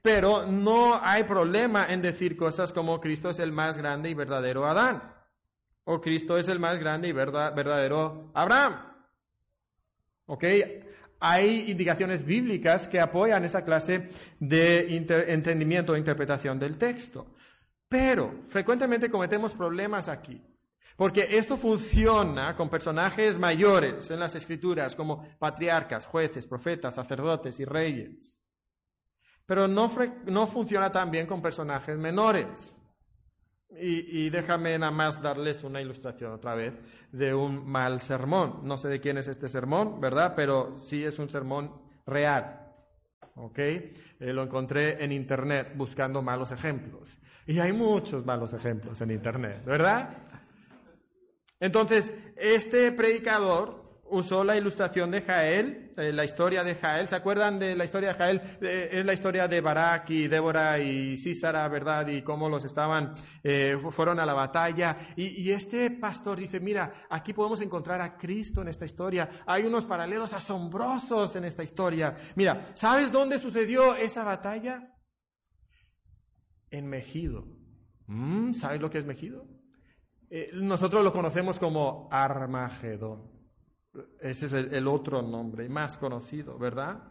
[0.00, 4.64] Pero no hay problema en decir cosas como Cristo es el más grande y verdadero
[4.64, 5.14] Adán.
[5.84, 8.94] O Cristo es el más grande y verdadero Abraham.
[10.26, 10.44] ¿Ok?
[11.20, 14.08] Hay indicaciones bíblicas que apoyan esa clase
[14.38, 14.96] de
[15.28, 17.26] entendimiento o interpretación del texto.
[17.88, 20.40] Pero frecuentemente cometemos problemas aquí,
[20.96, 27.64] porque esto funciona con personajes mayores en las escrituras como patriarcas, jueces, profetas, sacerdotes y
[27.64, 28.38] reyes.
[29.46, 29.90] Pero no,
[30.26, 32.77] no funciona tan bien con personajes menores.
[33.70, 36.72] Y, déjame nada más darles una ilustración otra vez
[37.12, 38.60] de un mal sermón.
[38.62, 40.32] No sé de quién es este sermón, ¿verdad?
[40.34, 42.66] Pero sí es un sermón real.
[43.34, 43.58] ¿Ok?
[43.58, 47.18] Eh, lo encontré en Internet buscando malos ejemplos.
[47.46, 50.16] Y hay muchos malos ejemplos en Internet, ¿verdad?
[51.60, 57.08] Entonces, este predicador usó la ilustración de Jael, eh, la historia de Jael.
[57.08, 58.42] ¿Se acuerdan de la historia de Jael?
[58.60, 62.06] es la historia de Barak y Débora y Císara, ¿verdad?
[62.08, 64.96] Y cómo los estaban, eh, fueron a la batalla.
[65.16, 69.28] Y, este pastor dice, mira, aquí podemos encontrar a Cristo en esta historia.
[69.46, 72.16] Hay unos paralelos asombrosos en esta historia.
[72.36, 74.94] Mira, ¿sabes dónde sucedió esa batalla?
[76.70, 77.46] En Mejido.
[78.06, 79.46] Mm, ¿Sabes lo que es Mejido?
[80.30, 83.37] Eh, nosotros lo conocemos como Armagedón.
[84.20, 87.02] Ese es el, otro nombre más conocido, ¿verdad?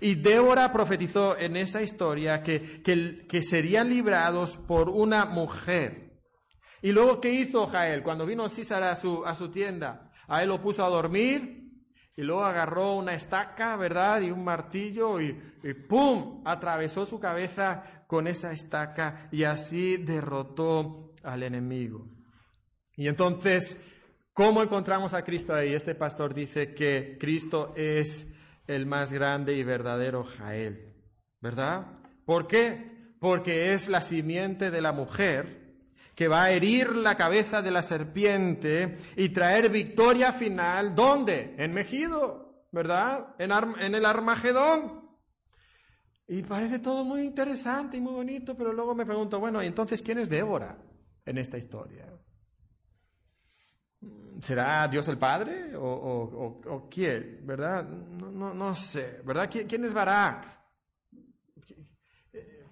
[0.00, 6.20] Y Débora profetizó en esa historia que, que, serían librados por una mujer.
[6.82, 8.02] Y luego, ¿qué hizo Jael?
[8.02, 11.62] Cuando vino César a su, a su tienda, a él lo puso a dormir
[12.16, 14.20] y luego agarró una estaca, ¿verdad?
[14.20, 16.42] Y un martillo y, y, ¡pum!
[16.44, 22.06] Atravesó su cabeza con esa estaca y así derrotó al enemigo.
[22.96, 23.80] Y entonces
[24.34, 25.74] ¿Cómo encontramos a Cristo ahí?
[25.74, 28.26] Este pastor dice que Cristo es
[28.66, 30.94] el más grande y verdadero Jael,
[31.40, 31.86] ¿verdad?
[32.24, 33.14] ¿Por qué?
[33.20, 35.62] Porque es la simiente de la mujer
[36.14, 41.54] que va a herir la cabeza de la serpiente y traer victoria final, ¿dónde?
[41.58, 43.34] En Mejido, ¿verdad?
[43.38, 45.10] En, en el Armagedón.
[46.26, 50.18] Y parece todo muy interesante y muy bonito, pero luego me pregunto, bueno, entonces quién
[50.18, 50.78] es Débora
[51.26, 52.11] en esta historia?
[54.42, 57.40] ¿Será Dios el Padre o, quién?
[57.44, 57.84] ¿Verdad?
[57.84, 59.20] No, no, sé.
[59.24, 59.48] ¿Verdad?
[59.48, 60.46] ¿Quién, es Barak?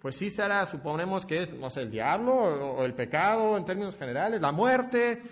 [0.01, 3.97] Pues sí será, suponemos que es, no sé, el diablo o, el pecado en términos
[3.97, 5.22] generales, la muerte.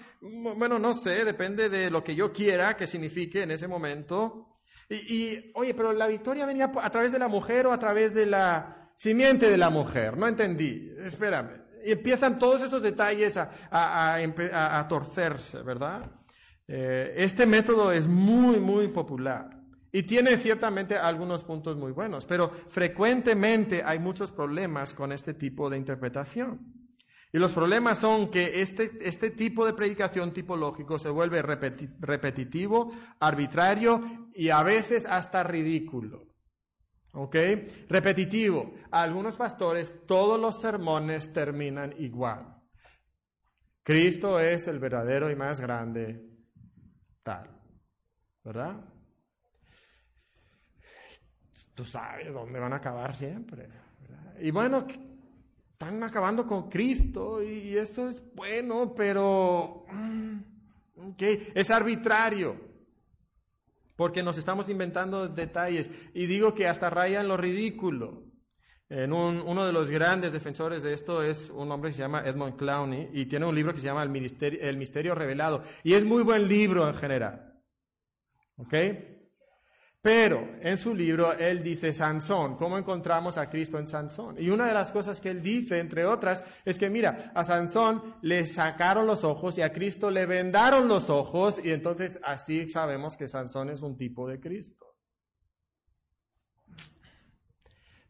[0.57, 4.61] Bueno, no sé, depende de lo que yo quiera que signifique en ese momento.
[4.90, 8.26] Y, oye, pero la victoria venía a través de la mujer o a través de
[8.26, 10.16] la simiente de la mujer.
[10.16, 10.94] No entendí.
[10.99, 11.68] Espérame.
[11.93, 13.39] Empiezan todos estos detalles
[13.70, 16.11] a torcerse, ¿verdad?
[16.70, 19.59] Eh, este método es muy, muy popular
[19.91, 25.70] y tiene ciertamente algunos puntos muy buenos, pero frecuentemente hay muchos problemas con este tipo
[25.70, 26.74] de interpretación.
[27.32, 34.28] Y los problemas son que este, este tipo de predicación tipológico se vuelve repetitivo, arbitrario
[34.34, 36.28] y a veces hasta ridículo.
[37.12, 37.36] ¿Ok?
[37.88, 38.74] Repetitivo.
[38.90, 42.54] algunos pastores todos los sermones terminan igual.
[43.82, 46.28] Cristo es el verdadero y más grande
[48.44, 48.76] ¿verdad?
[51.74, 53.68] Tú sabes dónde van a acabar siempre.
[54.40, 54.86] Y bueno,
[55.72, 60.38] están acabando con Cristo y eso es bueno, pero mm,
[61.54, 62.68] es arbitrario.
[63.99, 65.90] Porque nos estamos inventando detalles.
[66.14, 68.22] Y digo que hasta raya en lo ridículo.
[68.88, 72.55] En uno de los grandes defensores de esto es un hombre que se llama Edmund
[72.57, 75.64] Clowney y tiene un libro que se llama El Misterio, El Misterio Revelado.
[75.82, 77.61] Y es muy buen libro en general.
[78.57, 78.74] ¿Ok?
[80.01, 84.36] Pero en su libro él dice Sansón, ¿cómo encontramos a Cristo en Sansón?
[84.38, 88.14] Y una de las cosas que él dice, entre otras, es que mira, a Sansón
[88.22, 93.16] le sacaron los ojos y a Cristo le vendaron los ojos y entonces así sabemos
[93.16, 94.86] que Sansón es un tipo de Cristo.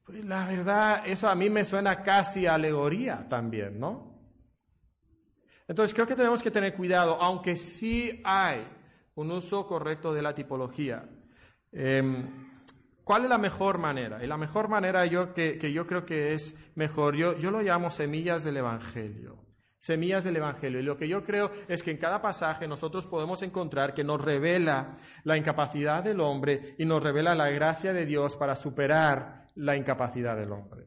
[0.04, 4.18] Pues la verdad, eso a mí me suena casi alegoría también, ¿no?
[5.66, 8.66] Entonces creo que tenemos que tener cuidado, aunque sí hay
[9.14, 11.08] un uso correcto de la tipología.
[11.72, 12.48] Em,
[13.08, 14.22] ¿Cuál es la mejor manera?
[14.22, 17.90] Y la mejor manera yo, que, yo creo que es mejor, yo, yo lo llamo
[17.90, 19.46] semillas del Evangelio.
[19.78, 20.80] Semillas del Evangelio.
[20.80, 24.20] Y lo que yo creo es que en cada pasaje nosotros podemos encontrar que nos
[24.20, 29.74] revela la incapacidad del hombre y nos revela la gracia de Dios para superar la
[29.74, 30.84] incapacidad del hombre.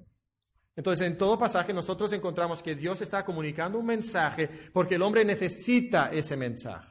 [0.75, 5.25] Entonces, en todo pasaje nosotros encontramos que Dios está comunicando un mensaje porque el hombre
[5.25, 6.90] necesita ese mensaje.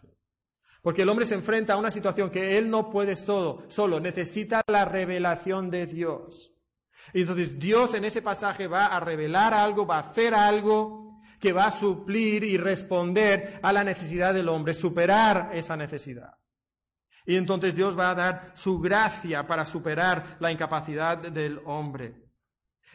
[0.82, 4.62] Porque el hombre se enfrenta a una situación que él no puede solo, solo necesita
[4.66, 6.52] la revelación de Dios.
[7.12, 11.52] Y entonces Dios en ese pasaje va a revelar algo, va a hacer algo que
[11.52, 16.34] va a suplir y responder a la necesidad del hombre, superar esa necesidad.
[17.26, 22.29] Y entonces Dios va a dar su gracia para superar la incapacidad del hombre.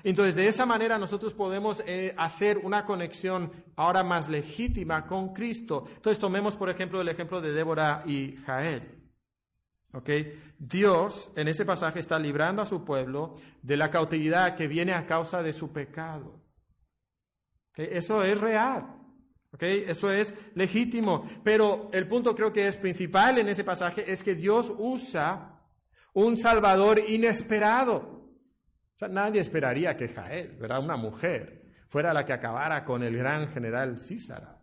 [0.04, 5.86] Entonces, de esa manera nosotros podemos eh, hacer una conexión ahora más legítima con Cristo.
[5.96, 8.96] Entonces, tomemos, por ejemplo, el ejemplo de Débora y Jael.
[10.58, 15.06] Dios en ese pasaje está librando a su pueblo de la cautividad que viene a
[15.06, 16.41] causa de su pecado.
[17.76, 18.88] Eso es real.
[19.60, 21.28] Eso es legítimo.
[21.43, 25.62] Pero el punto creo que es principal en ese pasaje es que Dios usa
[26.14, 28.24] un Salvador inesperado.
[28.96, 30.84] O sea, nadie esperaría que Jael, ¿verdad?
[30.84, 34.62] Una mujer, fuera la que acabara con el gran general Císara.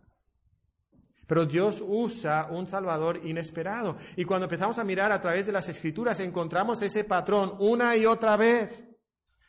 [1.27, 3.95] Pero Dios usa un Salvador inesperado.
[4.15, 8.05] Y cuando empezamos a mirar a través de las Escrituras, encontramos ese patrón una y
[8.05, 8.83] otra vez,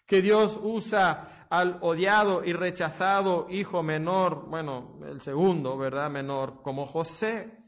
[0.07, 6.11] que Dios usa al odiado y rechazado hijo menor, bueno, el segundo, ¿verdad?
[6.11, 7.59] Menor, como José,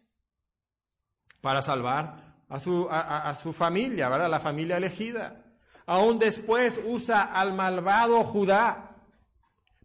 [1.41, 4.31] para salvar a su, a, su familia, ¿verdad?
[4.31, 5.45] La familia elegida.
[5.87, 8.97] Aún después usa al malvado Judá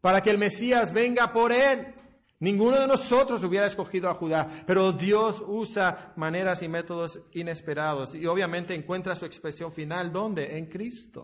[0.02, 1.94] para que el Mesías venga por él.
[2.40, 8.26] Ninguno de nosotros hubiera escogido a Judá, pero Dios usa maneras y métodos inesperados y
[8.26, 10.58] obviamente encuentra su expresión final ¿dónde?
[10.58, 11.24] En Cristo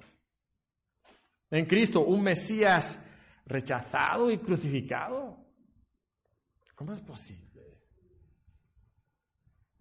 [1.49, 2.99] en Cristo, un Mesías
[3.45, 5.38] rechazado y crucificado.
[6.75, 7.47] ¿Cómo es posible?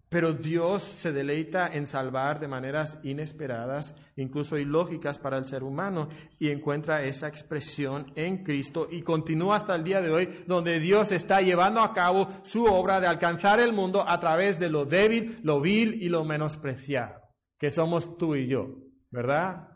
[0.09, 6.07] Pero Dios se deleita en salvar de maneras inesperadas, incluso ilógicas para el ser humano,
[6.39, 11.11] y encuentra esa expresión en Cristo y continúa hasta el día de hoy, donde Dios
[11.11, 15.39] está llevando a cabo su obra de alcanzar el mundo a través de lo débil,
[15.43, 17.21] lo vil y lo menospreciado,
[17.57, 18.87] que somos tú y yo.
[19.09, 19.67] ¿verdad?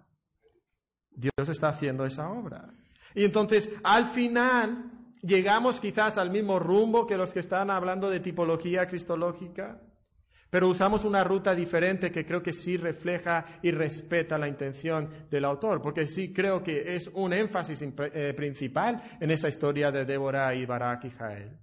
[1.10, 2.74] Dios está haciendo esa obra.
[3.14, 8.20] Y entonces, al final, llegamos quizás al mismo rumbo que los que están hablando de
[8.20, 9.82] tipología cristológica,
[10.52, 15.46] pero usamos una ruta diferente que creo que sí refleja y respeta la intención del
[15.46, 20.54] autor, porque sí creo que es un énfasis eh, principal en esa historia de Débora
[20.54, 21.58] y Barak y Jael.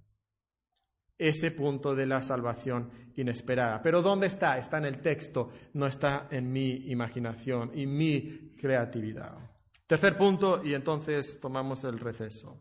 [1.19, 3.81] Ese punto de la salvación inesperada.
[3.81, 4.57] Pero ¿dónde está?
[4.57, 9.37] Está en el texto, no está en mi imaginación y mi creatividad.
[9.85, 12.57] Tercer punto, y entonces tomamos el receso.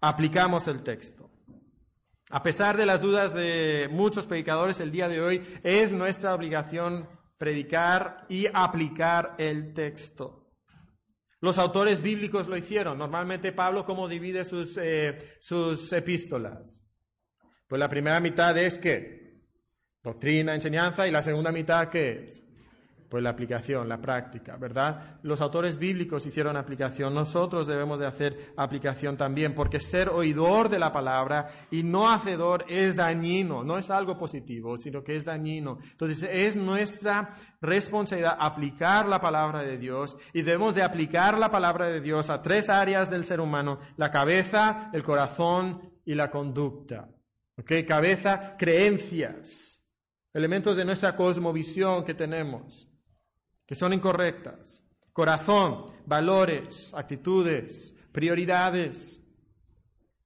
[0.00, 1.30] Aplicamos el texto.
[2.30, 7.08] A pesar de las dudas de muchos predicadores, el día de hoy es nuestra obligación
[7.38, 10.46] predicar y aplicar el texto.
[11.40, 12.98] Los autores bíblicos lo hicieron.
[12.98, 16.84] Normalmente Pablo, ¿cómo divide sus, eh, sus epístolas?
[17.66, 19.42] Pues la primera mitad es que
[20.02, 22.47] doctrina, enseñanza, y la segunda mitad ¿qué es?
[23.08, 25.18] Pues la aplicación, la práctica, ¿verdad?
[25.22, 30.78] Los autores bíblicos hicieron aplicación, nosotros debemos de hacer aplicación también, porque ser oidor de
[30.78, 35.78] la palabra y no hacedor es dañino, no es algo positivo, sino que es dañino.
[35.90, 41.86] Entonces es nuestra responsabilidad aplicar la palabra de Dios y debemos de aplicar la palabra
[41.86, 47.08] de Dios a tres áreas del ser humano, la cabeza, el corazón y la conducta.
[47.58, 47.72] ¿Ok?
[47.86, 49.82] Cabeza, creencias,
[50.34, 52.88] elementos de nuestra cosmovisión que tenemos
[53.68, 54.82] que son incorrectas.
[55.12, 59.22] Corazón, valores, actitudes, prioridades.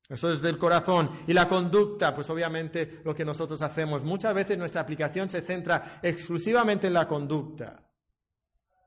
[0.09, 1.11] Eso es del corazón.
[1.27, 4.05] Y la conducta, pues obviamente lo que nosotros hacemos.
[4.05, 7.83] Muchas veces nuestra aplicación se centra exclusivamente en la conducta.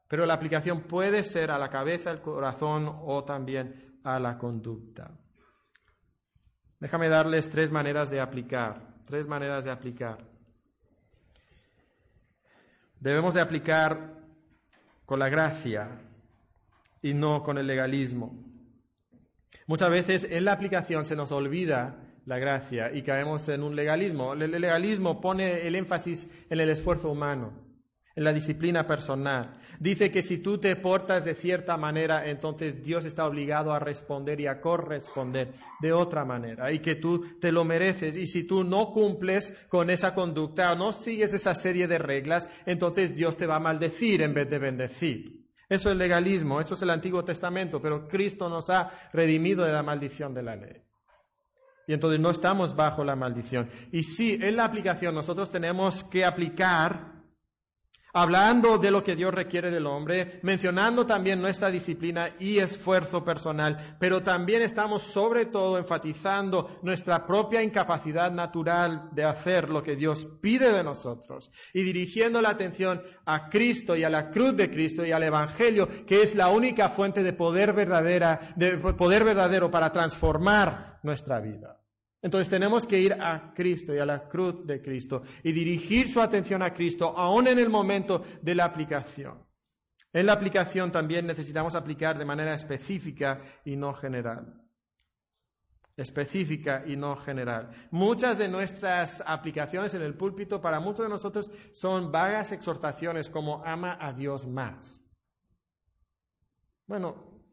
[0.07, 5.11] Pero la aplicación puede ser a la cabeza, al corazón o también a la conducta.
[6.79, 8.95] Déjame darles tres maneras de aplicar.
[9.05, 10.25] Tres maneras de aplicar.
[13.01, 14.24] Debemos de aplicar
[15.05, 16.01] con la gracia
[17.01, 18.33] y no con el legalismo.
[19.67, 24.33] Muchas veces en la aplicación se nos olvida la gracia y caemos en un legalismo.
[24.33, 27.64] El legalismo pone el énfasis en el esfuerzo humano
[28.15, 29.57] en la disciplina personal.
[29.79, 34.39] Dice que si tú te portas de cierta manera, entonces Dios está obligado a responder
[34.39, 38.15] y a corresponder de otra manera y que tú te lo mereces.
[38.15, 42.47] Y si tú no cumples con esa conducta o no sigues esa serie de reglas,
[42.65, 45.45] entonces Dios te va a maldecir en vez de bendecir.
[45.67, 49.83] Eso es legalismo, eso es el Antiguo Testamento, pero Cristo nos ha redimido de la
[49.83, 50.81] maldición de la ley.
[51.87, 53.69] Y entonces no estamos bajo la maldición.
[53.91, 57.14] Y sí, en la aplicación nosotros tenemos que aplicar
[58.15, 63.97] hablando de lo que Dios requiere del hombre, mencionando también nuestra disciplina y esfuerzo personal,
[63.99, 70.25] pero también estamos sobre todo enfatizando nuestra propia incapacidad natural de hacer lo que Dios
[70.41, 75.05] pide de nosotros y dirigiendo la atención a Cristo y a la cruz de Cristo
[75.05, 79.91] y al Evangelio, que es la única fuente de poder verdadera, de poder verdadero para
[79.91, 81.74] transformar nuestra vida.
[82.25, 86.19] Entonces tenemos que ir a Cristo y a la cruz de Cristo y dirigir su
[86.19, 89.45] atención a Cristo aún en el momento de la aplicación.
[90.11, 94.59] En la aplicación también necesitamos aplicar de manera específica y no general.
[95.95, 97.69] Específica y no general.
[97.91, 103.63] Muchas de nuestras aplicaciones en el púlpito para muchos de nosotros son vagas exhortaciones como
[103.63, 104.99] ama a Dios más.
[106.87, 107.43] Bueno,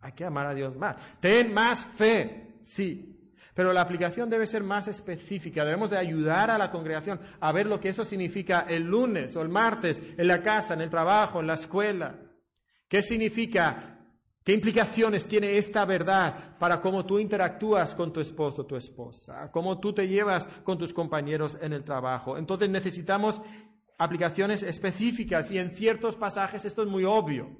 [0.00, 0.96] hay que amar a Dios más.
[1.20, 3.13] Ten más fe, sí,
[3.54, 5.64] pero la aplicación debe ser más específica.
[5.64, 9.42] Debemos de ayudar a la congregación a ver lo que eso significa el lunes o
[9.42, 12.18] el martes, en la casa, en el trabajo, en la escuela.
[12.88, 13.90] ¿Qué significa?
[14.42, 19.50] ¿Qué implicaciones tiene esta verdad para cómo tú interactúas con tu esposo o tu esposa?
[19.50, 22.36] ¿Cómo tú te llevas con tus compañeros en el trabajo?
[22.36, 23.40] Entonces necesitamos
[23.96, 27.56] aplicaciones específicas y en ciertos pasajes esto es muy obvio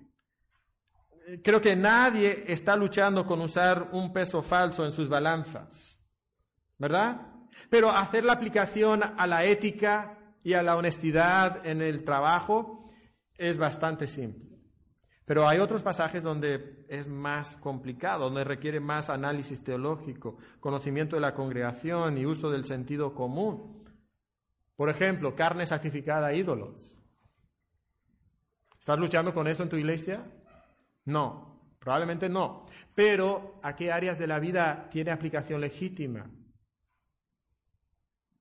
[1.43, 5.99] creo que nadie está luchando con usar un peso falso en sus balanzas,
[6.79, 7.35] ¿verdad?
[7.71, 12.91] Pero hacer la aplicación a la ética y a la honestidad en el trabajo
[13.37, 14.55] es bastante simple.
[15.25, 21.23] Pero hay otros pasajes donde es más complicado, donde requiere más análisis teológico, conocimiento de
[21.23, 23.85] la congregación y uso del sentido común.
[24.77, 27.01] Por ejemplo, carne sacrificada a ídolos.
[28.79, 30.27] ¿Estás luchando con eso en tu iglesia?
[31.05, 32.67] No, probablemente no.
[32.95, 36.31] Pero ¿a qué áreas de la vida tiene aplicación legítima?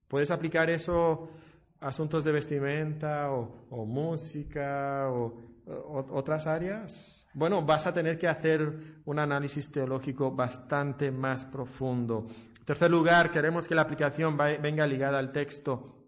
[0.08, 1.30] ¿Puedes aplicar eso
[1.80, 5.42] a asuntos de vestimenta o, música o,
[6.12, 7.26] otras áreas?
[7.34, 12.28] Bueno, vas a tener que hacer un análisis teológico bastante más profundo.
[12.60, 16.04] En tercer lugar, queremos que la aplicación venga ligada al texto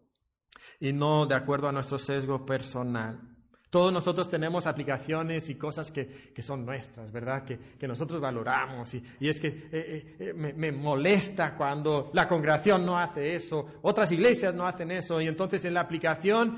[0.79, 3.34] y no de acuerdo a nuestro sesgo personal.
[3.75, 7.43] Todos nosotros tenemos aplicaciones y cosas que, son nuestras, ¿verdad?
[7.43, 8.93] Que, nosotros valoramos.
[8.93, 14.09] Y, es que eh, eh, eh, me, molesta cuando la congregación no hace eso, otras
[14.13, 15.19] iglesias no hacen eso.
[15.19, 16.55] Y entonces en la aplicación,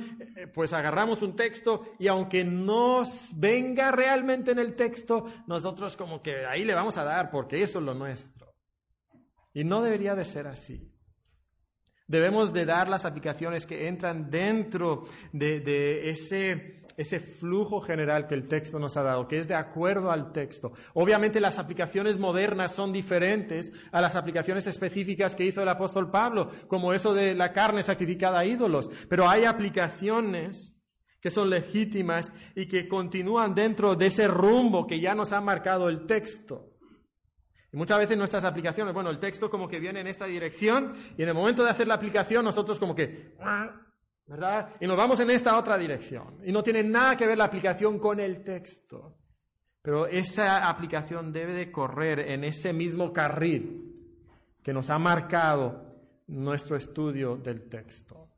[0.54, 3.02] pues agarramos un texto y aunque no
[3.38, 7.80] venga realmente en el texto, nosotros como que ahí le vamos a dar porque eso
[7.80, 8.54] es lo nuestro.
[9.56, 10.88] Y no debería de ser así.
[12.08, 15.04] Debemos de dar las aplicaciones que entran dentro
[15.34, 20.10] de, ese, ese flujo general que el texto nos ha dado, que es de acuerdo
[20.10, 20.72] al texto.
[20.94, 26.50] Obviamente las aplicaciones modernas son diferentes a las aplicaciones específicas que hizo el apóstol Pablo,
[26.70, 30.74] como eso de la carne sacrificada a ídolos, pero hay aplicaciones
[31.20, 35.90] que son legítimas y que continúan dentro de ese rumbo que ya nos ha marcado
[35.90, 36.77] el texto.
[37.72, 41.24] Y muchas veces nuestras aplicaciones, bueno, el texto como que viene en esta dirección y
[41.24, 43.36] en el momento de hacer la aplicación nosotros como que,
[44.26, 44.70] ¿verdad?
[44.80, 46.40] Y nos vamos en esta otra dirección.
[46.46, 49.18] Y no tiene nada que ver la aplicación con el texto.
[49.82, 53.94] Pero esa aplicación debe de correr en ese mismo carril
[54.64, 55.96] que nos ha marcado
[56.28, 58.30] nuestro estudio del texto.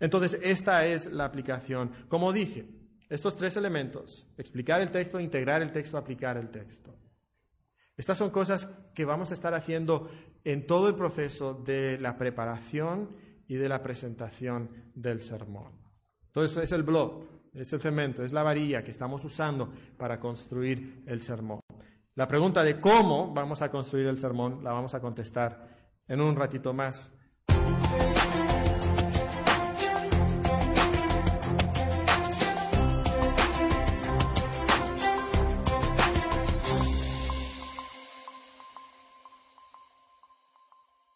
[0.00, 1.92] Entonces, esta es la aplicación.
[2.08, 2.68] Como dije,
[3.08, 6.96] estos tres elementos, explicar el texto, integrar el texto, aplicar el texto.
[7.98, 10.08] Estas son cosas que vamos a estar haciendo
[10.44, 13.10] en todo el proceso de la preparación
[13.48, 15.72] y de la presentación del sermón.
[16.30, 20.20] Todo eso es el blog, es el cemento, es la varilla que estamos usando para
[20.20, 21.60] construir el sermón.
[22.14, 25.66] La pregunta de cómo vamos a construir el sermón la vamos a contestar
[26.06, 27.12] en un ratito más.